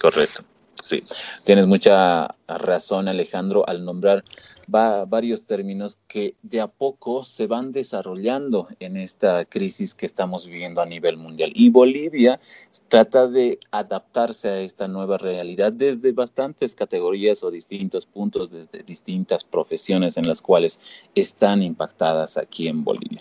[0.00, 0.44] correcto.
[0.82, 1.02] Sí,
[1.44, 4.22] tienes mucha razón Alejandro al nombrar
[4.66, 10.80] varios términos que de a poco se van desarrollando en esta crisis que estamos viviendo
[10.80, 11.52] a nivel mundial.
[11.54, 12.40] Y Bolivia
[12.88, 19.44] trata de adaptarse a esta nueva realidad desde bastantes categorías o distintos puntos, desde distintas
[19.44, 20.80] profesiones en las cuales
[21.14, 23.20] están impactadas aquí en Bolivia.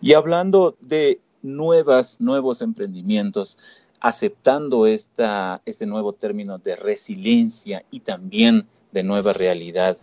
[0.00, 3.58] Y hablando de nuevas, nuevos emprendimientos,
[4.00, 9.96] aceptando esta, este nuevo término de resiliencia y también de nueva realidad.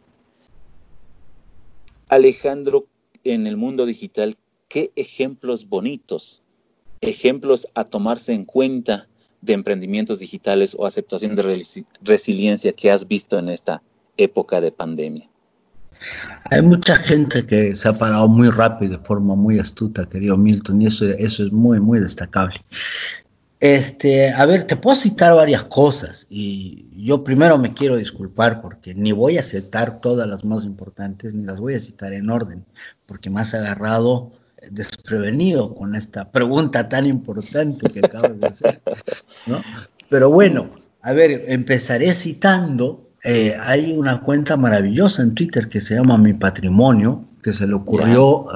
[2.12, 2.88] Alejandro,
[3.24, 6.42] en el mundo digital, ¿qué ejemplos bonitos,
[7.00, 9.08] ejemplos a tomarse en cuenta
[9.40, 11.64] de emprendimientos digitales o aceptación de
[12.02, 13.82] resiliencia que has visto en esta
[14.18, 15.30] época de pandemia?
[16.52, 20.82] Hay mucha gente que se ha parado muy rápido, de forma muy astuta, querido Milton,
[20.82, 22.56] y eso, eso es muy, muy destacable.
[23.62, 28.96] Este, a ver, te puedo citar varias cosas y yo primero me quiero disculpar porque
[28.96, 32.66] ni voy a citar todas las más importantes ni las voy a citar en orden
[33.06, 34.32] porque me has agarrado
[34.72, 38.82] desprevenido con esta pregunta tan importante que acabas de hacer,
[39.46, 39.62] ¿no?
[40.10, 40.72] Pero bueno,
[41.04, 46.34] a ver, empezaré citando, eh, hay una cuenta maravillosa en Twitter que se llama Mi
[46.34, 48.48] Patrimonio, que se le ocurrió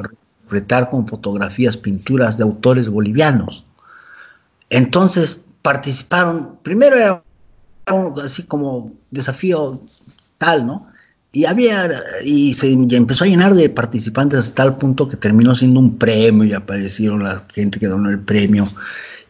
[0.49, 3.64] retar con fotografías, pinturas de autores bolivianos.
[4.69, 7.23] Entonces participaron, primero era
[8.23, 9.81] así como desafío
[10.37, 10.87] tal, ¿no?
[11.31, 11.91] Y había,
[12.23, 16.45] y se empezó a llenar de participantes hasta tal punto que terminó siendo un premio
[16.45, 18.67] y aparecieron la gente que donó el premio.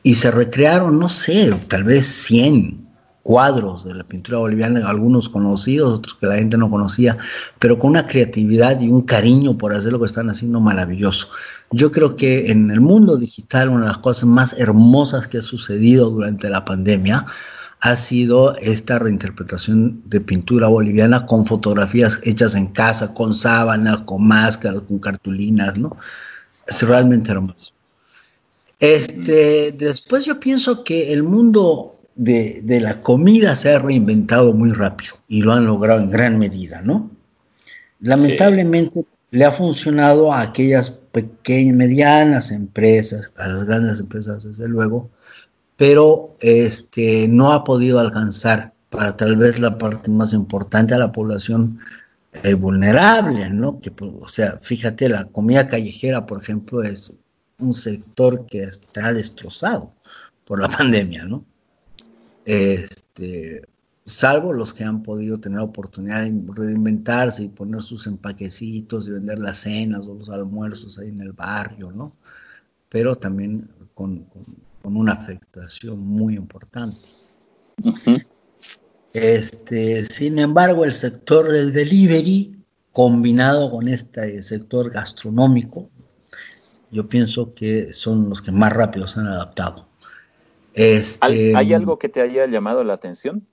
[0.03, 2.84] Y se recrearon, no sé, tal vez 100
[3.25, 7.17] cuadros de la pintura boliviana, algunos conocidos, otros que la gente no conocía,
[7.57, 11.29] pero con una creatividad y un cariño por hacer lo que están haciendo maravilloso.
[11.71, 15.41] Yo creo que en el mundo digital una de las cosas más hermosas que ha
[15.41, 17.25] sucedido durante la pandemia
[17.79, 24.27] ha sido esta reinterpretación de pintura boliviana con fotografías hechas en casa, con sábanas, con
[24.27, 25.97] máscaras, con cartulinas, ¿no?
[26.67, 27.73] Es realmente hermoso.
[28.79, 34.71] Este, después yo pienso que el mundo de, de, la comida se ha reinventado muy
[34.71, 37.11] rápido y lo han logrado en gran medida, ¿no?
[37.99, 45.09] Lamentablemente le ha funcionado a aquellas pequeñas, medianas empresas, a las grandes empresas desde luego,
[45.77, 51.11] pero este, no ha podido alcanzar para tal vez la parte más importante a la
[51.11, 51.79] población
[52.43, 53.79] eh, vulnerable, ¿no?
[53.79, 57.13] Que, pues, o sea, fíjate, la comida callejera, por ejemplo, es
[57.59, 59.93] un sector que está destrozado
[60.45, 61.45] por la pandemia, ¿no?
[62.45, 63.67] Este,
[64.05, 69.11] salvo los que han podido tener la oportunidad de reinventarse y poner sus empaquecitos y
[69.11, 72.15] vender las cenas o los almuerzos ahí en el barrio, ¿no?
[72.89, 74.27] Pero también con,
[74.83, 76.99] una afectación muy importante.
[79.13, 82.55] este, sin embargo, el sector del delivery,
[82.91, 85.89] combinado con este sector gastronómico,
[86.91, 89.84] yo pienso que son los que más rápido se han adaptado.
[90.75, 93.47] Este, ¿Hay algo que te haya llamado la atención?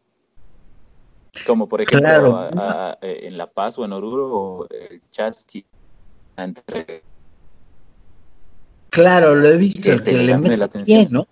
[1.46, 2.48] Como por ejemplo
[3.00, 5.64] eh, en La Paz o en Oruro el chasqui
[6.36, 7.04] entre...
[8.90, 11.26] Claro, lo he visto, el que le mete a pie, ¿no?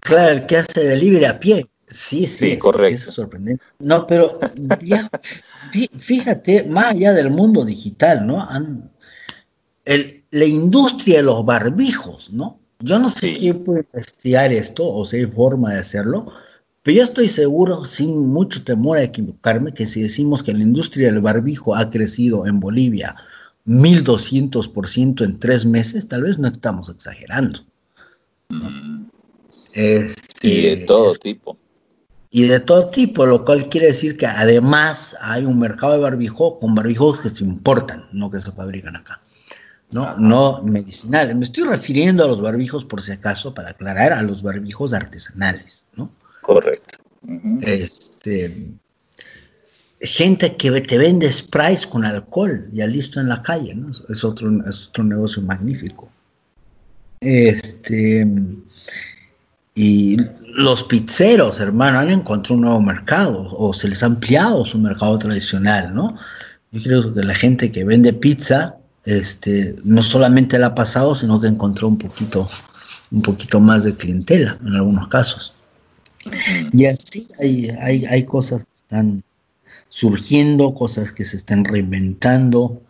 [0.00, 1.68] Claro, el que hace delivery a pie.
[1.88, 3.08] Sí, sí, sí correcto.
[3.08, 3.64] Es sorprendente.
[3.78, 4.38] No, pero
[4.82, 5.08] ya,
[5.96, 8.42] fíjate, más allá del mundo digital, ¿no?
[8.42, 8.90] Han,
[9.84, 12.58] el, la industria de los barbijos, ¿no?
[12.80, 16.32] Yo no sé quién puede investigar esto o si hay forma de hacerlo,
[16.82, 21.12] Pero yo estoy seguro, sin mucho temor a equivocarme, que si decimos que la industria
[21.12, 23.16] del barbijo ha crecido en Bolivia
[23.66, 27.60] 1200% en tres meses, tal vez no estamos exagerando.
[29.74, 31.58] Este, y de todo tipo.
[32.30, 36.58] Y de todo tipo, lo cual quiere decir que además hay un mercado de barbijo
[36.58, 39.20] con barbijos que se importan, no que se fabrican acá.
[39.90, 41.34] No, no medicinales.
[41.34, 45.86] Me estoy refiriendo a los barbijos, por si acaso, para aclarar, a los barbijos artesanales,
[45.96, 46.10] ¿no?
[46.42, 46.98] Correcto.
[47.62, 48.68] Este,
[50.00, 53.90] gente que te vende sprays con alcohol ya listo en la calle, ¿no?
[54.08, 56.10] Es otro, es otro negocio magnífico.
[57.20, 58.26] Este,
[59.74, 60.16] y
[60.54, 65.18] los pizzeros, hermano, han encontrado un nuevo mercado o se les ha ampliado su mercado
[65.18, 66.16] tradicional, ¿no?
[66.72, 71.40] Yo creo que la gente que vende pizza, este, no solamente la ha pasado, sino
[71.40, 72.48] que encontró un poquito,
[73.10, 75.54] un poquito más de clientela en algunos casos.
[76.72, 79.22] Y así hay, hay, hay cosas que están
[79.88, 82.82] surgiendo, cosas que se están reinventando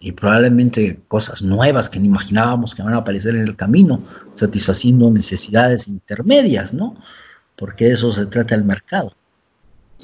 [0.00, 4.02] y probablemente cosas nuevas que ni imaginábamos que van a aparecer en el camino,
[4.34, 6.96] satisfaciendo necesidades intermedias, ¿no?
[7.54, 9.14] Porque eso se trata el mercado.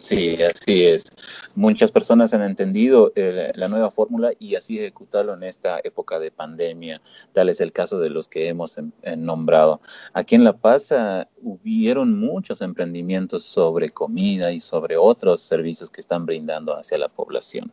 [0.00, 1.12] Sí, así es.
[1.54, 6.30] Muchas personas han entendido eh, la nueva fórmula y así ejecutarlo en esta época de
[6.30, 7.00] pandemia.
[7.32, 9.80] Tal es el caso de los que hemos em, eh, nombrado.
[10.12, 16.00] Aquí en La Paz uh, hubieron muchos emprendimientos sobre comida y sobre otros servicios que
[16.00, 17.72] están brindando hacia la población.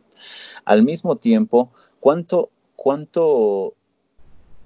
[0.64, 3.74] Al mismo tiempo, ¿cuánto, cuánto,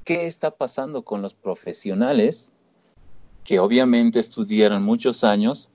[0.04, 2.52] qué está pasando con los profesionales
[3.44, 5.68] que obviamente estudiaron muchos años,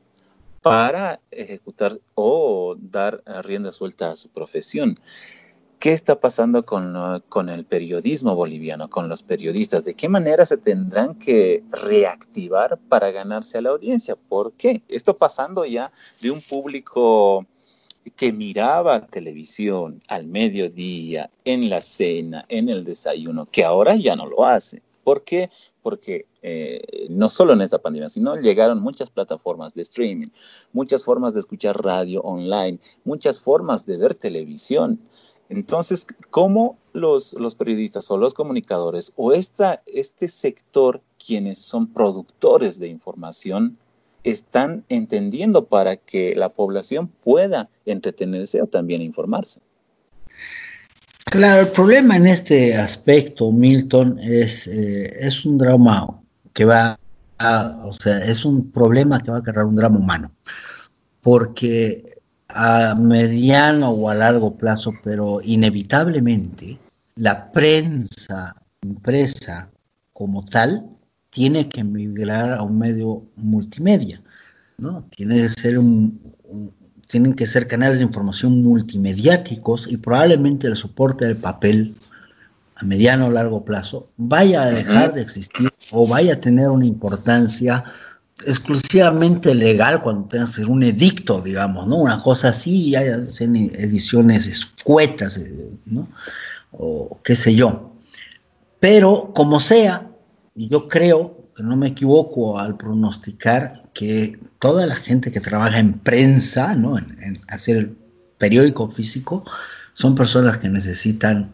[0.66, 5.00] para ejecutar o dar rienda suelta a su profesión.
[5.78, 9.84] ¿Qué está pasando con, con, el periodismo boliviano, con los periodistas?
[9.84, 14.16] ¿De qué manera se tendrán que reactivar para ganarse a la audiencia?
[14.16, 14.82] ¿Por qué?
[14.88, 17.46] Esto pasando ya de un público
[18.16, 24.26] que miraba televisión al mediodía, en la cena, en el desayuno, que ahora ya no
[24.26, 24.82] lo hace.
[25.06, 25.52] ¿Por qué?
[25.84, 30.30] Porque eh, no solo en esta pandemia, sino llegaron muchas plataformas de streaming,
[30.74, 35.00] muchas formas de escuchar radio online, muchas formas de ver televisión.
[35.48, 42.80] Entonces, ¿cómo los, los periodistas o los comunicadores o esta, este sector, quienes son productores
[42.80, 43.78] de información,
[44.24, 49.62] están entendiendo para que la población pueda entretenerse o también informarse?
[51.26, 56.22] Claro, el problema en este aspecto, Milton, es, eh, es un drama
[56.54, 56.98] que va
[57.40, 60.32] a, o sea, es un problema que va a crear un drama humano,
[61.22, 66.78] porque a mediano o a largo plazo, pero inevitablemente,
[67.16, 69.70] la prensa impresa
[70.14, 70.90] como tal
[71.30, 74.22] tiene que migrar a un medio multimedia,
[74.78, 75.04] ¿no?
[75.10, 76.35] Tiene que ser un
[77.08, 81.96] tienen que ser canales de información multimediáticos y probablemente el soporte del papel
[82.76, 86.86] a mediano o largo plazo vaya a dejar de existir o vaya a tener una
[86.86, 87.84] importancia
[88.46, 91.98] exclusivamente legal cuando tengas que ser un edicto, digamos, ¿no?
[91.98, 96.10] Una cosa así, ya sean ediciones escuetas, eh, ¿no?
[96.72, 97.94] O qué sé yo.
[98.80, 100.10] Pero como sea,
[100.56, 105.94] yo creo que no me equivoco al pronosticar que toda la gente que trabaja en
[105.94, 106.98] prensa, ¿no?
[106.98, 107.98] en, hacer el
[108.38, 109.44] periódico físico,
[109.94, 111.54] son personas que necesitan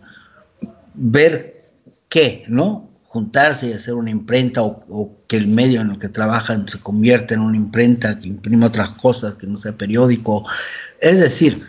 [0.93, 1.69] ver
[2.09, 2.89] qué, ¿no?
[3.03, 7.33] Juntarse y hacer una imprenta o, que el medio en el que trabajan se convierta
[7.33, 10.45] en una imprenta que imprime otras cosas, que no sea periódico.
[10.99, 11.61] Es decir,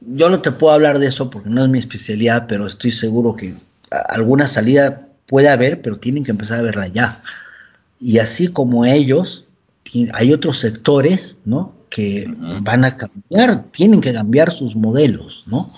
[0.00, 3.34] yo no te puedo hablar de eso porque no es mi especialidad, pero estoy seguro
[3.34, 3.54] que
[3.90, 7.22] alguna salida puede haber, pero tienen que empezar a verla ya.
[8.00, 9.44] Y así como ellos,
[10.14, 11.74] hay otros sectores, ¿no?
[11.88, 12.26] Que
[12.62, 15.70] van a cambiar, tienen que cambiar sus modelos, ¿no?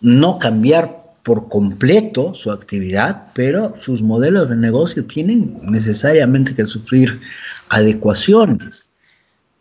[0.00, 7.20] No cambiar por completo su actividad, pero sus modelos de negocio tienen necesariamente que sufrir
[7.68, 8.86] adecuaciones.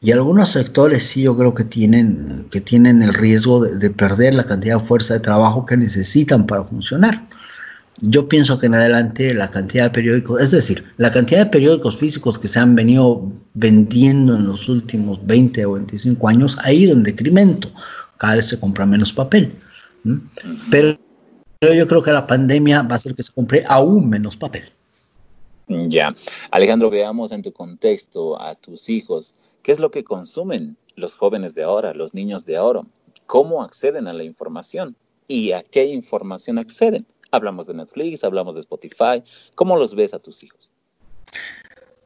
[0.02, 4.46] Y algunos sectores sí yo creo que tienen, que tienen el riesgo de perder la
[4.46, 7.28] cantidad de fuerza de trabajo que necesitan para funcionar.
[8.00, 11.98] Yo pienso que en adelante la cantidad de periódicos, es decir, la cantidad de periódicos
[11.98, 16.94] físicos que se han venido vendiendo en los últimos 20 o 25 años ha ido
[16.94, 17.72] en decremento.
[18.18, 19.54] Cada vez se compra menos papel.
[20.70, 20.98] Pero,
[21.62, 24.64] yo creo que la pandemia va a hacer que se compre aún menos papel.
[25.68, 26.16] Ya.
[26.50, 29.36] Alejandro, veamos en tu contexto a tus hijos.
[29.62, 32.82] ¿Qué es lo que consumen los jóvenes de ahora, los niños de ahora?
[33.28, 34.96] ¿Cómo acceden a la información?
[35.28, 37.06] ¿Y a qué información acceden?
[37.32, 39.24] Hablamos de Netflix, hablamos de Spotify.
[39.56, 40.72] ¿Cómo los ves a tus hijos?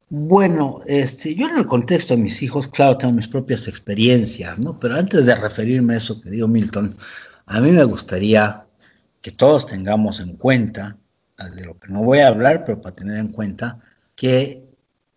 [0.10, 4.80] Bueno, este, yo en el contexto de mis hijos, claro, tengo mis propias experiencias, ¿no?
[4.80, 6.96] Pero antes de referirme a eso, querido Milton,
[7.48, 8.66] a mí me gustaría
[9.22, 10.98] que todos tengamos en cuenta,
[11.56, 13.80] de lo que no voy a hablar, pero para tener en cuenta,
[14.16, 14.64] que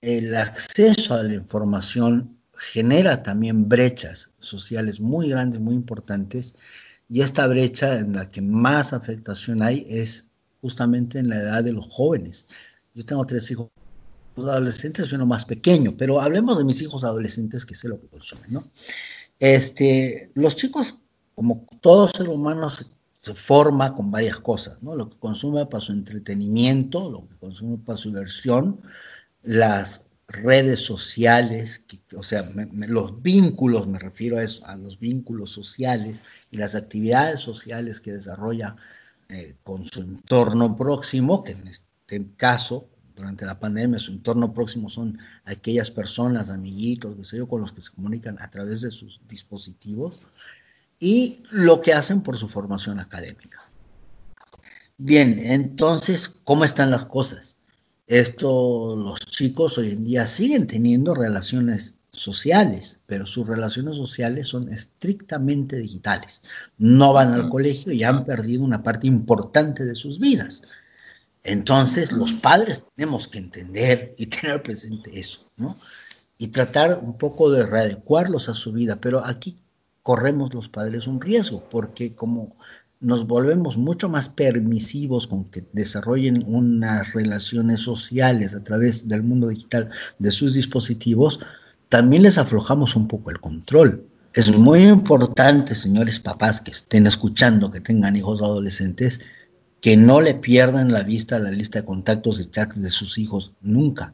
[0.01, 6.55] el acceso a la información genera también brechas sociales muy grandes, muy importantes,
[7.09, 10.31] y esta brecha en la que más afectación hay es
[10.61, 12.47] justamente en la edad de los jóvenes.
[12.95, 13.69] Yo tengo tres hijos
[14.37, 18.09] adolescentes y uno más pequeño, pero hablemos de mis hijos adolescentes que sé lo que
[18.09, 18.65] consumen, ¿no?
[19.39, 20.97] Este, los chicos,
[21.35, 22.85] como todo ser humano, se,
[23.35, 24.97] forma con varias cosas, ¿no?
[24.97, 28.81] Lo que consume para su entretenimiento, lo que consume para su diversión,
[29.43, 36.18] las redes sociales, o sea, los vínculos, me refiero a eso, a los vínculos sociales
[36.51, 38.76] y las actividades sociales que desarrolla
[39.31, 44.91] eh, con su entorno próximo, que en este caso, durante la pandemia, su entorno próximo
[44.91, 48.91] son aquellas personas, amiguitos, qué sé yo, con los que se comunican a través de
[48.91, 50.20] sus dispositivos,
[51.01, 53.62] y lo que hacen por su formación académica.
[54.99, 57.58] Bien, entonces, ¿cómo están las cosas?
[58.09, 64.73] Esto, los chicos hoy en día siguen teniendo relaciones sociales, pero sus relaciones sociales son
[64.73, 66.41] estrictamente digitales.
[66.79, 70.63] No van al colegio y han perdido una parte importante de sus vidas.
[71.45, 75.77] Entonces, los padres tenemos que entender y tener presente eso, ¿no?
[76.39, 79.59] Y tratar un poco de readecuarlos a su vida, pero aquí
[80.03, 82.57] corremos los padres un riesgo, porque como
[83.01, 89.49] nos volvemos mucho más permisivos con que desarrollen unas relaciones sociales a través del mundo
[89.49, 91.40] digital de sus dispositivos,
[91.88, 94.05] también les aflojamos un poco el control.
[94.34, 99.20] Es muy importante, señores papás que estén escuchando, que tengan hijos adolescentes,
[99.80, 103.16] que no le pierdan la vista a la lista de contactos y chats de sus
[103.16, 104.12] hijos nunca.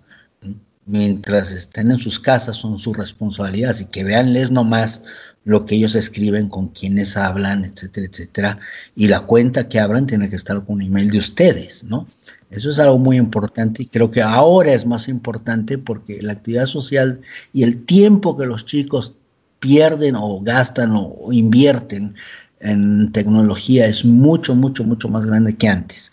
[0.87, 5.03] Mientras estén en sus casas son su responsabilidad, y que veanles nomás
[5.45, 8.59] lo que ellos escriben, con quienes hablan, etcétera, etcétera.
[8.95, 12.07] Y la cuenta que abran tiene que estar con un email de ustedes, ¿no?
[12.51, 16.67] Eso es algo muy importante y creo que ahora es más importante porque la actividad
[16.67, 17.21] social
[17.53, 19.15] y el tiempo que los chicos
[19.59, 22.15] pierden o gastan o invierten
[22.61, 26.13] en tecnología es mucho, mucho, mucho más grande que antes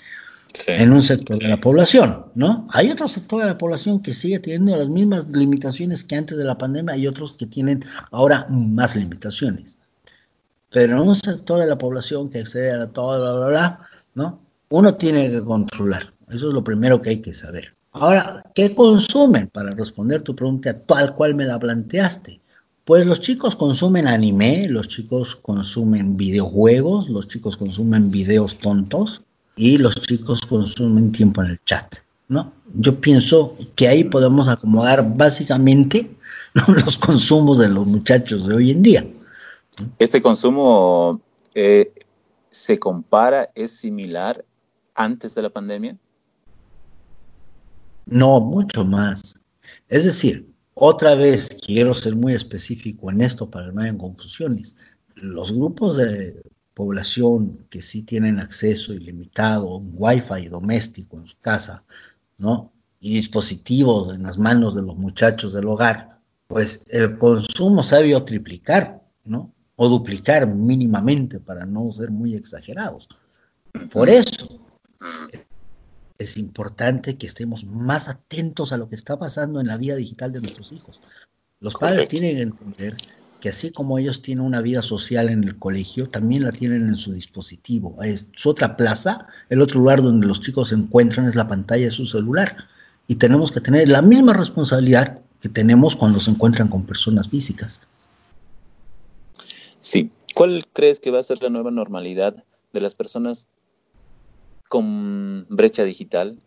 [0.68, 2.68] en un sector de la población, ¿no?
[2.72, 6.44] Hay otro sector de la población que sigue teniendo las mismas limitaciones que antes de
[6.44, 9.78] la pandemia y otros que tienen ahora más limitaciones.
[10.70, 13.80] Pero en un sector de la población que excede a todo, bla, bla, bla,
[14.16, 14.40] ¿no?
[14.70, 16.14] Uno tiene que controlar.
[16.30, 17.76] Eso es lo primero que hay que saber.
[17.92, 19.50] Ahora, ¿qué consumen?
[19.50, 22.40] Para responder tu pregunta tal cual me la planteaste.
[22.86, 29.22] Pues los chicos consumen anime, los chicos consumen videojuegos, los chicos consumen videos tontos,
[29.62, 31.98] y los chicos consumen tiempo en el chat,
[32.30, 32.52] ¿no?
[32.74, 36.10] Yo pienso que ahí podemos acomodar básicamente
[36.68, 39.06] los consumos de los muchachos de hoy en día.
[40.00, 41.22] ¿Este consumo
[41.54, 41.94] eh,
[42.50, 44.44] se compara, es similar
[44.96, 45.96] antes de la pandemia?
[48.08, 49.36] No, mucho más.
[49.90, 54.76] Es decir, otra vez quiero ser muy específico en esto para que no haya confusiones.
[55.14, 56.42] Los grupos de
[56.82, 61.84] población que sí tienen acceso ilimitado, un wifi doméstico en su casa,
[62.40, 62.72] ¿no?
[63.00, 66.18] Y dispositivos en las manos de los muchachos del hogar,
[66.48, 69.54] pues el consumo se ha debido triplicar, ¿no?
[69.76, 73.08] O duplicar mínimamente para no ser muy exagerados.
[73.92, 74.60] Por eso
[76.18, 80.34] es importante que estemos más atentos a lo que está pasando en la vida digital
[80.34, 81.00] de nuestros hijos.
[81.60, 82.98] Los padres tienen que entender
[83.42, 86.96] que así como ellos tienen una vida social en el colegio, también la tienen en
[86.96, 88.02] su dispositivo.
[88.02, 91.86] Es su otra plaza, el otro lugar donde los chicos se encuentran es la pantalla
[91.86, 92.56] de su celular.
[93.08, 97.82] Y tenemos que tener la misma responsabilidad que tenemos cuando se encuentran con personas físicas.
[99.82, 100.12] Sí.
[100.34, 103.48] ¿Cuál crees que va a ser la nueva normalidad de las personas
[104.70, 106.38] con brecha digital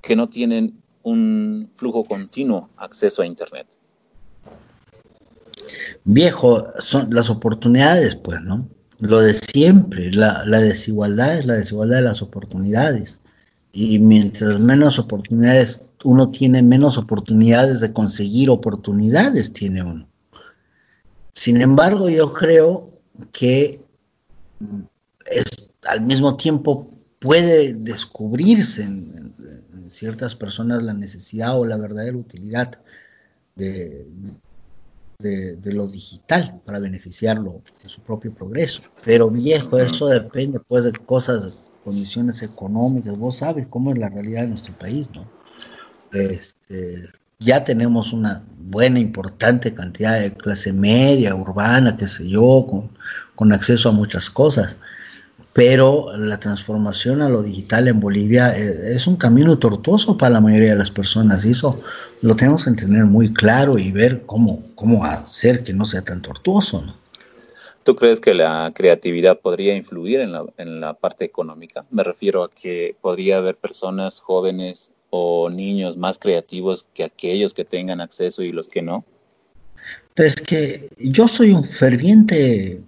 [0.00, 3.66] que no tienen un flujo continuo acceso a Internet?
[6.04, 8.68] Viejo, son las oportunidades, pues, ¿no?
[8.98, 13.20] Lo de siempre, la, desigualdad es la desigualdad de las oportunidades.
[13.72, 20.08] Y mientras menos oportunidades uno tiene, menos oportunidades de conseguir oportunidades tiene uno.
[21.34, 22.90] Sin embargo, yo creo
[23.32, 23.80] que
[25.86, 29.34] al mismo tiempo puede descubrirse en,
[29.88, 32.80] ciertas personas la necesidad o la verdadera utilidad
[33.54, 34.04] de,
[35.18, 38.82] de, lo digital para beneficiarlo de su propio progreso.
[39.04, 44.42] Pero viejo, eso depende pues de cosas, condiciones económicas, vos sabes cómo es la realidad
[44.42, 45.28] de nuestro país, ¿no?
[46.12, 47.08] Este,
[47.38, 52.90] ya tenemos una buena, importante cantidad de clase media, urbana, qué sé yo, con,
[53.34, 54.78] con acceso a muchas cosas.
[55.56, 60.40] Pero la transformación a lo digital en Bolivia eh, es un camino tortuoso para la
[60.42, 61.80] mayoría de las personas y eso
[62.20, 66.20] lo tenemos que tener muy claro y ver cómo, cómo hacer que no sea tan
[66.20, 66.82] tortuoso.
[66.82, 66.94] ¿no?
[67.84, 71.86] ¿Tú crees que la creatividad podría influir en la, en la parte económica?
[71.90, 77.64] Me refiero a que podría haber personas jóvenes o niños más creativos que aquellos que
[77.64, 79.06] tengan acceso y los que no?
[80.14, 82.82] Pues que yo soy un ferviente,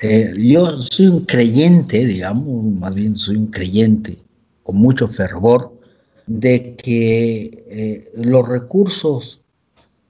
[0.00, 4.18] eh, yo soy un creyente, digamos, más bien soy un creyente
[4.62, 5.78] con mucho fervor
[6.26, 9.40] de que eh, los recursos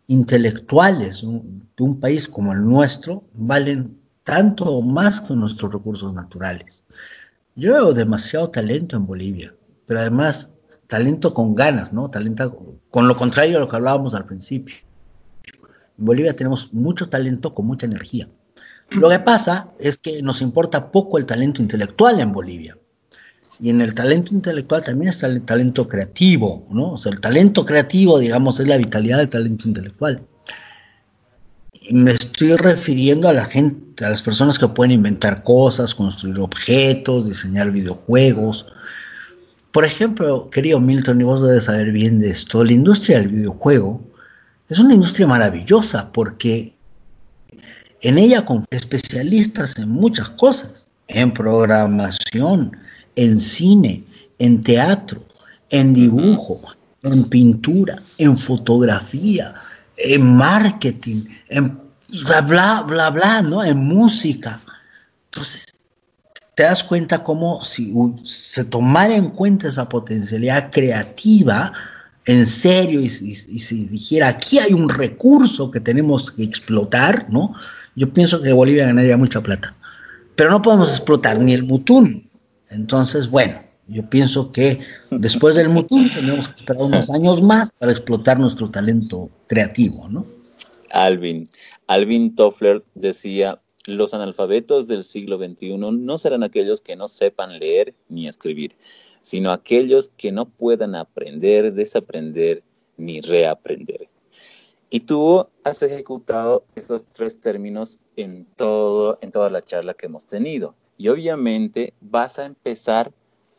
[0.08, 6.84] intelectuales de un país como el nuestro valen tanto o más que nuestros recursos naturales.
[7.56, 9.54] Yo veo demasiado talento en Bolivia,
[9.86, 10.52] pero además
[10.86, 12.10] talento con ganas, ¿no?
[12.10, 14.76] Talento con lo contrario a lo que hablábamos al principio.
[15.98, 18.28] En Bolivia tenemos mucho talento con mucha energía.
[18.90, 22.76] Lo que pasa es que nos importa poco el talento intelectual en Bolivia.
[23.60, 26.92] Y en el talento intelectual también está el talento creativo, ¿no?
[26.92, 30.22] O sea, el talento creativo, digamos, es la vitalidad del talento intelectual.
[31.80, 36.38] Y me estoy refiriendo a la gente, a las personas que pueden inventar cosas, construir
[36.38, 38.66] objetos, diseñar videojuegos,
[39.72, 44.02] por ejemplo, querido Milton, y vos debes saber bien de esto, la industria del videojuego
[44.68, 46.74] es una industria maravillosa porque
[48.00, 52.76] en ella con especialistas en muchas cosas, en programación,
[53.16, 54.04] en cine,
[54.38, 55.24] en teatro,
[55.70, 56.60] en dibujo,
[57.02, 59.54] en pintura, en fotografía,
[59.96, 61.78] en marketing, en
[62.24, 63.64] bla, bla, bla, bla, ¿no?
[63.64, 64.60] En música.
[65.26, 65.66] Entonces,
[66.54, 67.92] te das cuenta cómo si
[68.24, 71.72] se tomara en cuenta esa potencialidad creativa,
[72.24, 77.54] en serio, y, se dijera, aquí hay un recurso que tenemos que explotar, ¿no?
[77.98, 79.74] Yo pienso que Bolivia ganaría mucha plata.
[80.36, 82.30] Pero no podemos explotar ni el mutún.
[82.70, 84.78] Entonces, bueno, yo pienso que
[85.10, 90.24] después del mutún tenemos que esperar unos años más para explotar nuestro talento creativo, ¿no?
[90.90, 91.48] Alvin,
[91.88, 97.94] Alvin Toffler decía, los analfabetos del siglo XXI no serán aquellos que no sepan leer
[98.08, 98.76] ni escribir,
[99.22, 102.62] sino aquellos que no puedan aprender, desaprender
[102.96, 104.07] ni reaprender.
[104.90, 110.26] Y tú has ejecutado estos tres términos en, todo, en toda la charla que hemos
[110.26, 110.74] tenido.
[110.96, 113.12] Y obviamente vas a empezar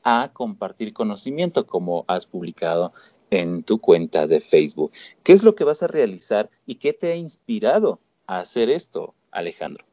[0.03, 2.93] a compartir conocimiento como has publicado
[3.29, 4.91] en tu cuenta de Facebook.
[5.23, 9.13] ¿Qué es lo que vas a realizar y qué te ha inspirado a hacer esto,
[9.31, 9.85] Alejandro?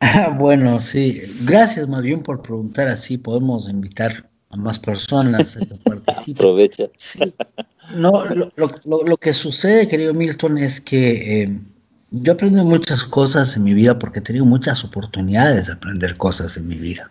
[0.38, 1.20] bueno, sí.
[1.42, 3.18] Gracias más bien por preguntar así.
[3.18, 6.46] Podemos invitar a más personas a que participen.
[6.46, 6.88] Aprovecha.
[6.96, 7.34] Sí.
[7.94, 8.24] No,
[8.56, 11.58] lo, que sucede, querido Milton, es que eh,
[12.10, 16.56] yo aprendí muchas cosas en mi vida porque he tenido muchas oportunidades de aprender cosas
[16.56, 17.10] en mi vida.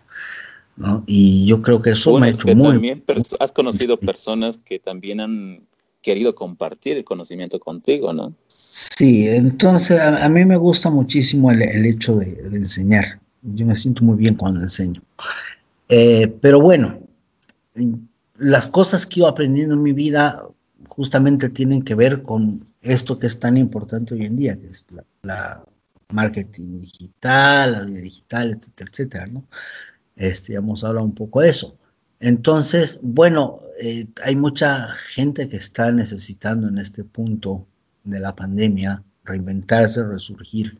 [0.76, 1.04] ¿no?
[1.06, 2.72] Y yo creo que eso me ha hecho muy...
[2.72, 3.04] También
[3.38, 5.62] has conocido personas que también han
[6.02, 8.34] querido compartir el conocimiento contigo, ¿no?
[8.46, 13.18] Sí, entonces a, mí me gusta muchísimo el, hecho de, enseñar.
[13.42, 15.02] Yo me siento muy bien cuando enseño.
[15.88, 16.98] Eh, pero bueno,
[18.38, 20.42] las cosas que iba aprendiendo en mi vida
[20.96, 24.84] justamente tienen que ver con esto que es tan importante hoy en día, que es
[25.22, 25.64] la,
[26.10, 29.44] marketing digital, la vida digital, etcétera, etcétera, ¿no?
[30.14, 31.76] Este, ya hemos hablado un poco de eso.
[32.20, 37.66] Entonces, bueno, eh, hay mucha gente que está necesitando en este punto
[38.04, 40.78] de la pandemia reinventarse, resurgir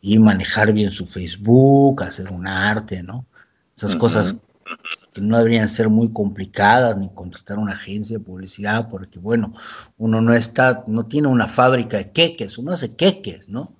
[0.00, 3.26] y manejar bien su Facebook, hacer un arte, ¿no?
[3.76, 4.36] Esas cosas
[5.12, 9.54] que no deberían ser muy complicadas, ni contratar una agencia de publicidad, porque bueno,
[9.98, 13.74] uno no está, no tiene una fábrica de queques, uno hace queques, ¿no?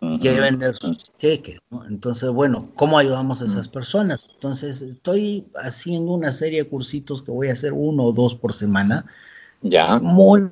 [0.00, 1.84] y quiere vender sus queques, ¿no?
[1.86, 4.28] Entonces, bueno, ¿cómo ayudamos a esas personas?
[4.34, 8.52] Entonces, estoy haciendo una serie de cursitos que voy a hacer uno o dos por
[8.52, 9.04] semana.
[9.60, 9.98] Ya.
[9.98, 10.48] Muy,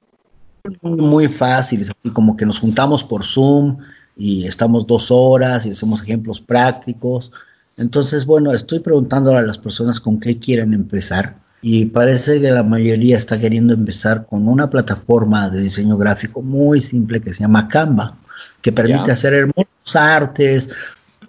[0.82, 3.78] muy, muy fáciles, así como que nos juntamos por Zoom
[4.16, 7.30] y estamos dos horas y hacemos ejemplos prácticos.
[7.76, 12.62] Entonces, bueno, estoy preguntando a las personas con qué quieren empezar y parece que la
[12.62, 17.68] mayoría está queriendo empezar con una plataforma de diseño gráfico muy simple que se llama
[17.68, 18.16] Canva
[18.60, 20.68] que permite hacer hermosos artes,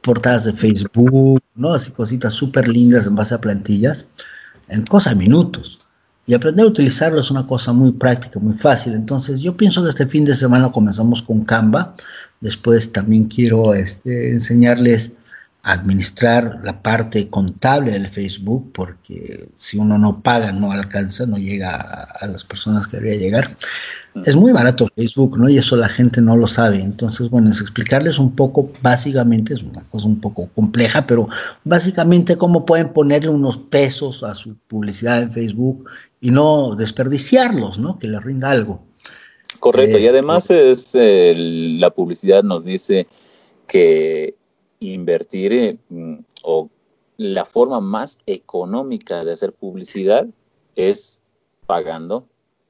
[0.02, 1.74] portadas de Facebook, ¿no?
[1.74, 4.08] Así cositas súper lindas en base a plantillas,
[4.70, 5.80] en cosas minutos.
[6.26, 8.94] Y aprender a utilizarlo es una cosa muy práctica, muy fácil.
[8.94, 11.96] Entonces, yo pienso que este fin de semana comenzamos con Canva.
[12.42, 15.14] Después también quiero este, enseñarles
[15.68, 21.76] administrar la parte contable del Facebook, porque si uno no paga, no alcanza, no llega
[21.76, 23.58] a, las personas que debería llegar.
[24.26, 25.50] Es muy barato Facebook, ¿no?
[25.50, 26.80] Y eso la gente no lo sabe.
[26.80, 31.28] Entonces, bueno, es explicarles un poco, básicamente, es una cosa un poco compleja, pero
[31.66, 35.90] básicamente cómo pueden ponerle unos pesos a su publicidad en Facebook
[36.22, 38.00] y no desperdiciarlos, ¿no?
[38.00, 38.86] Que les rinda algo.
[39.60, 43.08] Correcto, y este, además es la publicidad nos dice
[43.68, 44.36] que
[44.80, 46.70] invertir mm, o
[47.18, 50.28] la forma más económica de hacer publicidad
[50.76, 51.20] es
[51.66, 52.28] pagando,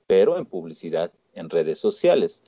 [0.08, 2.42] pero en publicidad en redes sociales.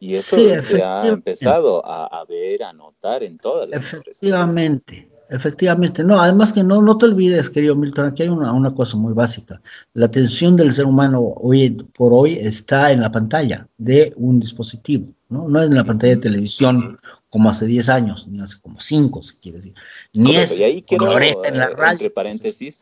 [0.00, 6.02] Y eso se ha empezado a, ver, a notar en todas las Efectivamente, efectivamente.
[6.02, 9.12] No, además que no, no te olvides, querido Milton, aquí hay una, una cosa muy
[9.12, 9.62] básica.
[9.92, 15.06] La atención del ser humano hoy por hoy está en la pantalla de un dispositivo,
[15.28, 15.48] ¿no?
[15.48, 16.98] No es en la pantalla de televisión
[17.32, 19.74] como hace 10 años, ni hace como 5, si quieres decir.
[20.12, 22.78] Ni es y oreja en la radio, paréntesis.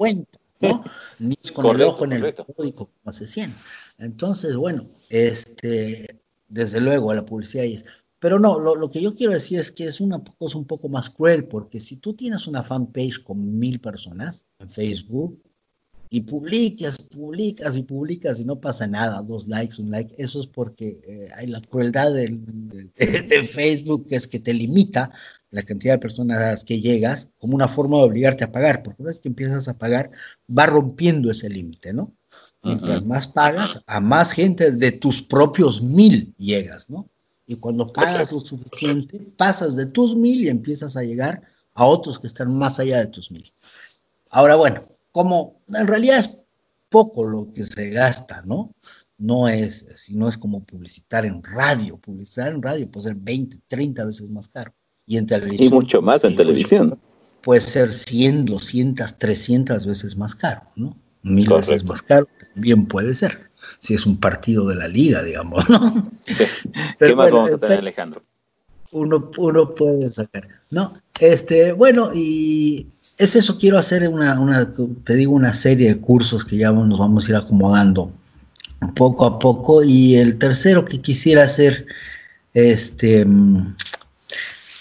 [0.58, 0.84] ¿no?
[1.20, 3.54] ni es con el ojo en el periódico, como hace 100.
[3.98, 7.84] Entonces, bueno, este, desde luego la publicidad es...
[8.18, 10.88] Pero no, lo, lo, que yo quiero decir es que es una cosa un poco
[10.88, 15.40] más cruel, porque si tú tienes una fanpage con mil personas en Facebook,
[16.12, 20.46] y publicas, publicas y publicas y no pasa nada, dos likes, un like, eso es
[20.48, 25.12] porque eh, hay la crueldad de, Facebook que es que te limita
[25.52, 28.82] la cantidad de personas a las que llegas como una forma de obligarte a pagar,
[28.82, 30.10] porque una vez que empiezas a pagar,
[30.46, 32.12] va rompiendo ese límite, ¿no?
[32.62, 37.08] Mientras más pagas, a más gente de tus propios mil llegas, ¿no?
[37.46, 41.42] Y cuando pagas lo suficiente, pasas de tus mil y empiezas a llegar
[41.72, 43.50] a otros que están más allá de tus mil.
[44.28, 46.38] Ahora, bueno, como en realidad es
[46.88, 48.74] poco lo que se gasta, ¿no?
[49.16, 51.98] No es, si no es como publicitar en radio.
[51.98, 54.74] Publicitar en radio puede ser 20, 30 veces más caro.
[55.06, 55.66] Y en televisión.
[55.66, 56.98] Y mucho más en televisión.
[57.42, 60.96] Puede ser 100, 200, 300 veces más caro, ¿no?
[61.22, 63.50] Mil veces más caro, bien puede ser.
[63.78, 66.10] Si es un partido de la liga, digamos, ¿no?
[66.98, 68.22] ¿Qué más vamos a tener, Alejandro?
[68.92, 70.48] Uno, uno puede sacar.
[70.70, 72.88] No, este, bueno, y
[73.20, 74.72] es eso, quiero hacer una,
[75.04, 78.10] te digo, una serie de cursos que ya nos vamos a ir acomodando
[78.94, 79.84] poco a poco.
[79.84, 81.86] Y el tercero que quisiera hacer
[82.54, 83.26] este,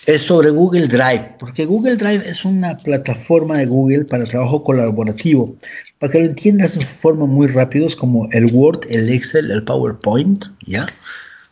[0.06, 5.56] es sobre Google Drive, porque Google Drive es una plataforma de Google para trabajo colaborativo.
[6.00, 9.64] Para que lo entiendas de forma muy rápida, es como el Word, el Excel, el
[9.64, 10.88] PowerPoint, ¿ya?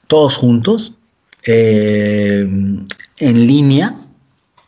[0.07, 0.93] Todos juntos,
[1.45, 2.47] eh,
[3.19, 3.97] en línea,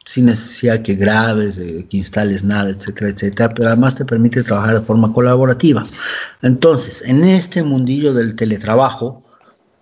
[0.10, 4.82] sin necesidad que grabes, que instales nada, etcétera, etcétera, pero además te permite trabajar de
[4.82, 5.86] forma colaborativa.
[6.42, 9.24] Entonces, en este mundillo del teletrabajo,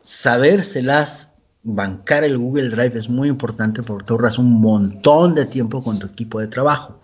[0.02, 1.30] sabérselas
[1.64, 6.08] bancar el Google Drive es muy importante porque ahorras un montón de tiempo con tu
[6.08, 7.00] equipo de trabajo.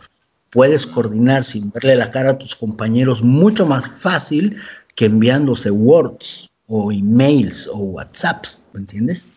[0.49, 4.57] Puedes coordinar sin verle la cara a tus compañeros mucho más fácil
[4.95, 9.27] que enviándose Words o emails o WhatsApps, ¿me entiendes?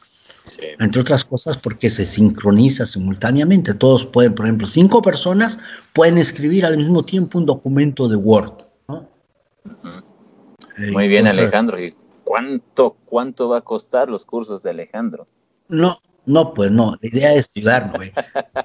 [0.79, 3.75] Entre otras cosas porque se sincroniza simultáneamente.
[3.75, 5.59] Todos pueden, por ejemplo, cinco personas
[5.93, 8.67] pueden escribir al mismo tiempo un documento de Word.
[10.93, 11.83] Muy bien, Alejandro.
[11.83, 11.95] ¿Y
[12.25, 15.27] cuánto, cuánto va a costar los cursos de Alejandro?
[15.69, 16.97] No, no, pues no.
[17.01, 17.99] La idea es ayudarnos.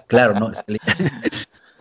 [0.07, 0.51] claro, no.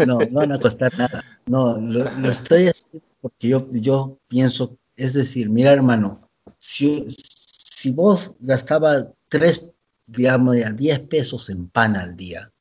[0.07, 1.25] no, no van a costar nada.
[1.47, 8.33] No, lo, estoy haciendo porque yo, yo pienso, es decir, mira hermano, si, si vos
[8.41, 9.71] gastabas tres
[10.11, 12.53] digamos, a 10 pesos en pan al día,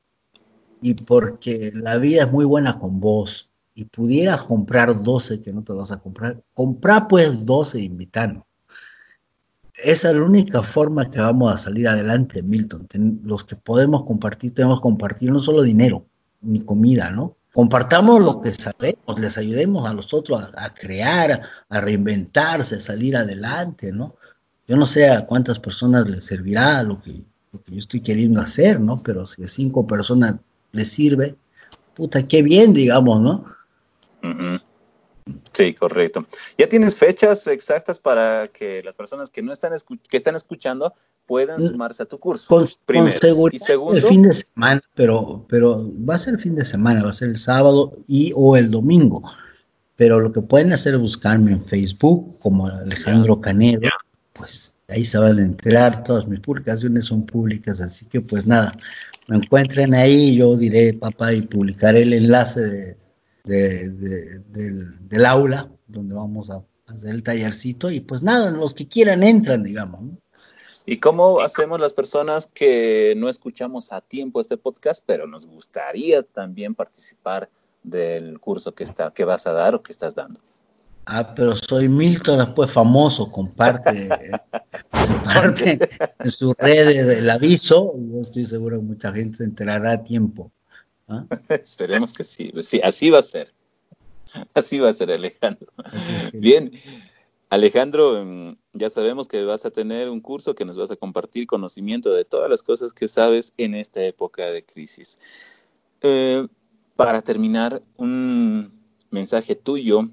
[0.82, 5.64] y porque la vida es muy buena con vos, y pudieras comprar 12 que no
[5.64, 7.92] te vas a comprar, compra pues 12 e
[9.76, 12.88] Esa es la única forma que vamos a salir adelante, Milton.
[13.24, 16.06] los que podemos compartir, tenemos que compartir no solo dinero,
[16.42, 17.38] ni comida, ¿no?
[17.54, 22.80] Compartamos lo que sabemos, les ayudemos a los otros a, a crear, a reinventarse, a
[22.82, 24.16] salir adelante, ¿no?
[24.68, 28.42] Yo no sé a cuántas personas les servirá lo que lo que yo estoy queriendo
[28.42, 29.02] hacer, ¿no?
[29.02, 30.36] Pero si a cinco personas
[30.72, 31.36] les sirve,
[31.96, 33.46] puta, qué bien, digamos, ¿no?
[35.54, 36.26] Sí, correcto.
[36.58, 39.74] ¿Ya tienes fechas exactas para que las personas que no están
[40.10, 40.94] que están escuchando
[41.26, 42.48] puedan sumarse a tu curso?
[42.48, 43.18] Con, Primero.
[43.18, 46.66] seguridad y segundo, el fin de semana, pero, pero va a ser el fin de
[46.66, 49.24] semana, va a ser el sábado y o el domingo.
[49.96, 53.82] Pero lo que pueden hacer es buscarme en Facebook como Alejandro Canedo,
[54.34, 58.74] pues Ahí se van a enterar, todas mis publicaciones son públicas, así que pues nada,
[59.28, 62.98] me encuentren ahí, yo diré, papá, y publicaré el enlace
[63.44, 69.64] del, aula donde vamos a hacer el tallercito y pues nada, los que quieran entran,
[69.64, 70.02] digamos.
[70.86, 76.24] ¿Y cómo hacemos las personas que no escuchamos a tiempo este podcast, pero nos gustaría
[76.24, 77.50] también participar
[77.84, 80.40] del curso que, está, que vas a dar o que estás dando?
[81.12, 84.10] Ah, pero soy Milton, pues famoso, comparte,
[84.92, 85.80] comparte
[86.20, 90.04] en sus redes el aviso y yo estoy seguro que mucha gente se enterará a
[90.04, 90.52] tiempo.
[91.08, 91.26] ¿ah?
[91.50, 92.54] Esperemos que sí.
[92.62, 93.52] sí, así va a ser.
[94.54, 95.74] Así va a ser, Alejandro.
[96.32, 96.72] Bien,
[97.50, 101.48] Alejandro, mm, ya sabemos que vas a tener un curso que nos vas a compartir
[101.48, 105.18] conocimiento de todas las cosas que sabes en esta época de crisis.
[106.02, 106.48] Eh,
[106.96, 108.80] para terminar, un
[109.10, 110.08] mensaje tuyo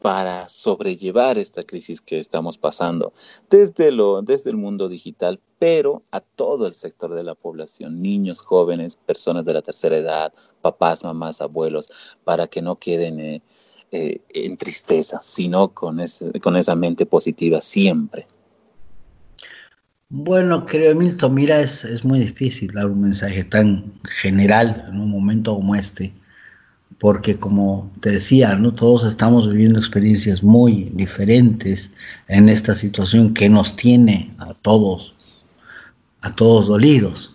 [0.00, 3.12] para sobrellevar esta crisis que estamos pasando
[3.50, 8.40] desde, lo, desde el mundo digital, pero a todo el sector de la población, niños,
[8.40, 10.32] jóvenes, personas de la tercera edad,
[10.62, 11.90] papás, mamás, abuelos,
[12.24, 13.42] para que no queden eh,
[13.92, 16.00] eh, en tristeza, sino con,
[16.40, 18.26] con esa mente positiva siempre.
[20.08, 25.10] Bueno, creo, Milton, mira, es, es muy difícil dar un mensaje tan general en un
[25.10, 26.12] momento como este
[27.00, 28.74] porque como te decía, ¿no?
[28.74, 31.90] todos estamos viviendo experiencias muy diferentes
[32.28, 35.14] en esta situación que nos tiene a todos,
[36.20, 37.34] a todos dolidos.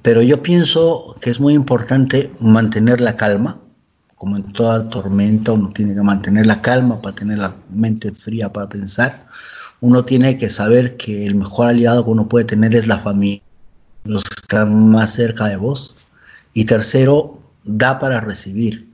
[0.00, 3.58] Pero yo pienso que es muy importante mantener la calma,
[4.14, 8.50] como en toda tormenta uno tiene que mantener la calma para tener la mente fría
[8.50, 9.26] para pensar.
[9.80, 13.42] Uno tiene que saber que el mejor aliado que uno puede tener es la familia,
[14.04, 15.94] los que están más cerca de vos.
[16.54, 18.85] Y tercero, da para recibir.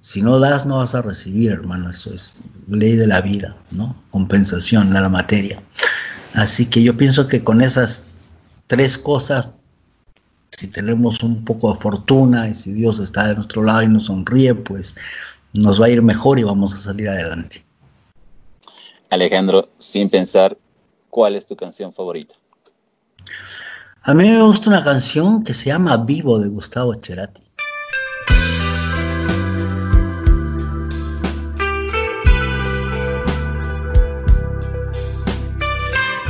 [0.00, 1.90] Si no das, no vas a recibir, hermano.
[1.90, 2.32] Eso es
[2.68, 3.96] ley de la vida, ¿no?
[4.10, 5.62] Compensación de la materia.
[6.32, 8.02] Así que yo pienso que con esas
[8.66, 9.48] tres cosas,
[10.52, 14.04] si tenemos un poco de fortuna y si Dios está de nuestro lado y nos
[14.04, 14.94] sonríe, pues
[15.52, 17.64] nos va a ir mejor y vamos a salir adelante.
[19.10, 20.56] Alejandro, sin pensar,
[21.08, 22.36] ¿cuál es tu canción favorita?
[24.02, 27.42] A mí me gusta una canción que se llama Vivo de Gustavo Cerati.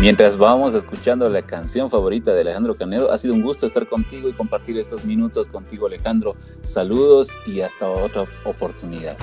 [0.00, 4.30] Mientras vamos escuchando la canción favorita de Alejandro Canedo, ha sido un gusto estar contigo
[4.30, 6.36] y compartir estos minutos contigo, Alejandro.
[6.62, 9.18] Saludos y hasta otra oportunidad.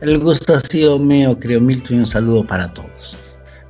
[0.00, 3.16] El gusto ha sido mío, creo, Milton, y un saludo para todos.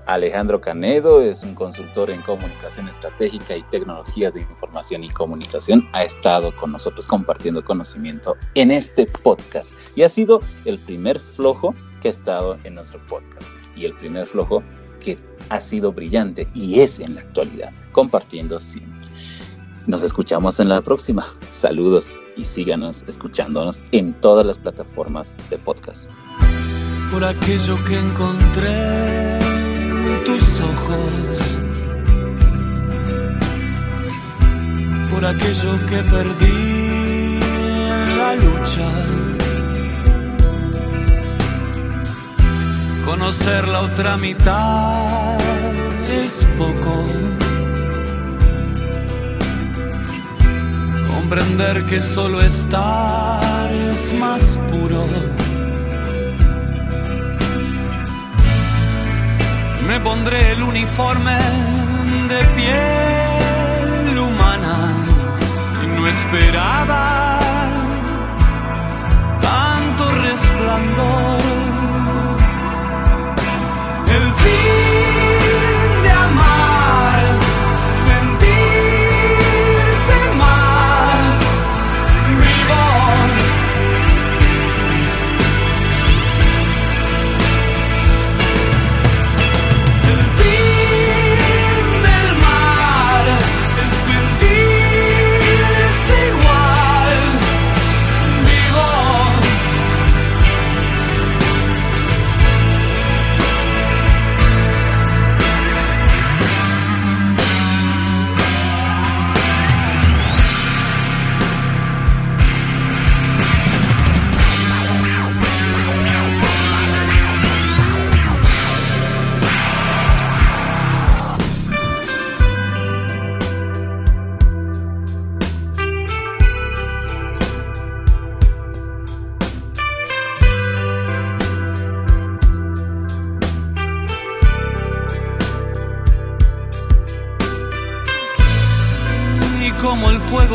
[0.05, 5.89] Alejandro Canedo es un consultor en comunicación estratégica y tecnologías de información y comunicación.
[5.95, 11.75] Ha estado con nosotros compartiendo conocimiento en este podcast y ha sido el primer flojo
[12.03, 14.63] que ha estado en nuestro podcast y el primer flojo
[15.05, 15.19] que
[15.51, 19.09] ha sido brillante y es en la actualidad, compartiendo siempre.
[19.87, 21.27] Nos escuchamos en la próxima.
[21.51, 26.11] Saludos y síganos escuchándonos en todas las plataformas de podcast.
[27.13, 31.59] Por aquello que encontré en tus ojos,
[35.11, 39.34] por aquello que perdí en la lucha
[43.05, 45.39] Conocer la otra mitad
[46.09, 47.07] es poco.
[51.07, 55.07] Comprender que solo estar es más puro.
[59.87, 61.39] Me pondré el uniforme
[62.29, 65.05] de piel humana
[66.05, 67.39] no esperaba
[69.41, 71.44] tanto resplandor
[74.45, 75.14] el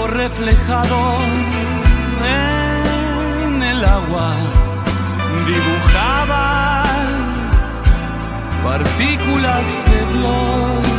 [0.08, 1.18] reflejado
[2.26, 4.36] en el agua,
[5.46, 6.84] dibujaba
[8.64, 10.90] partículas de Dios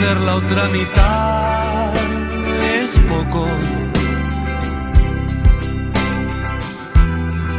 [0.00, 1.92] la otra mitad
[2.62, 3.48] es poco.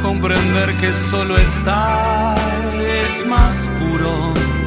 [0.02, 2.38] Comprender que solo estar
[2.78, 4.59] es más puro.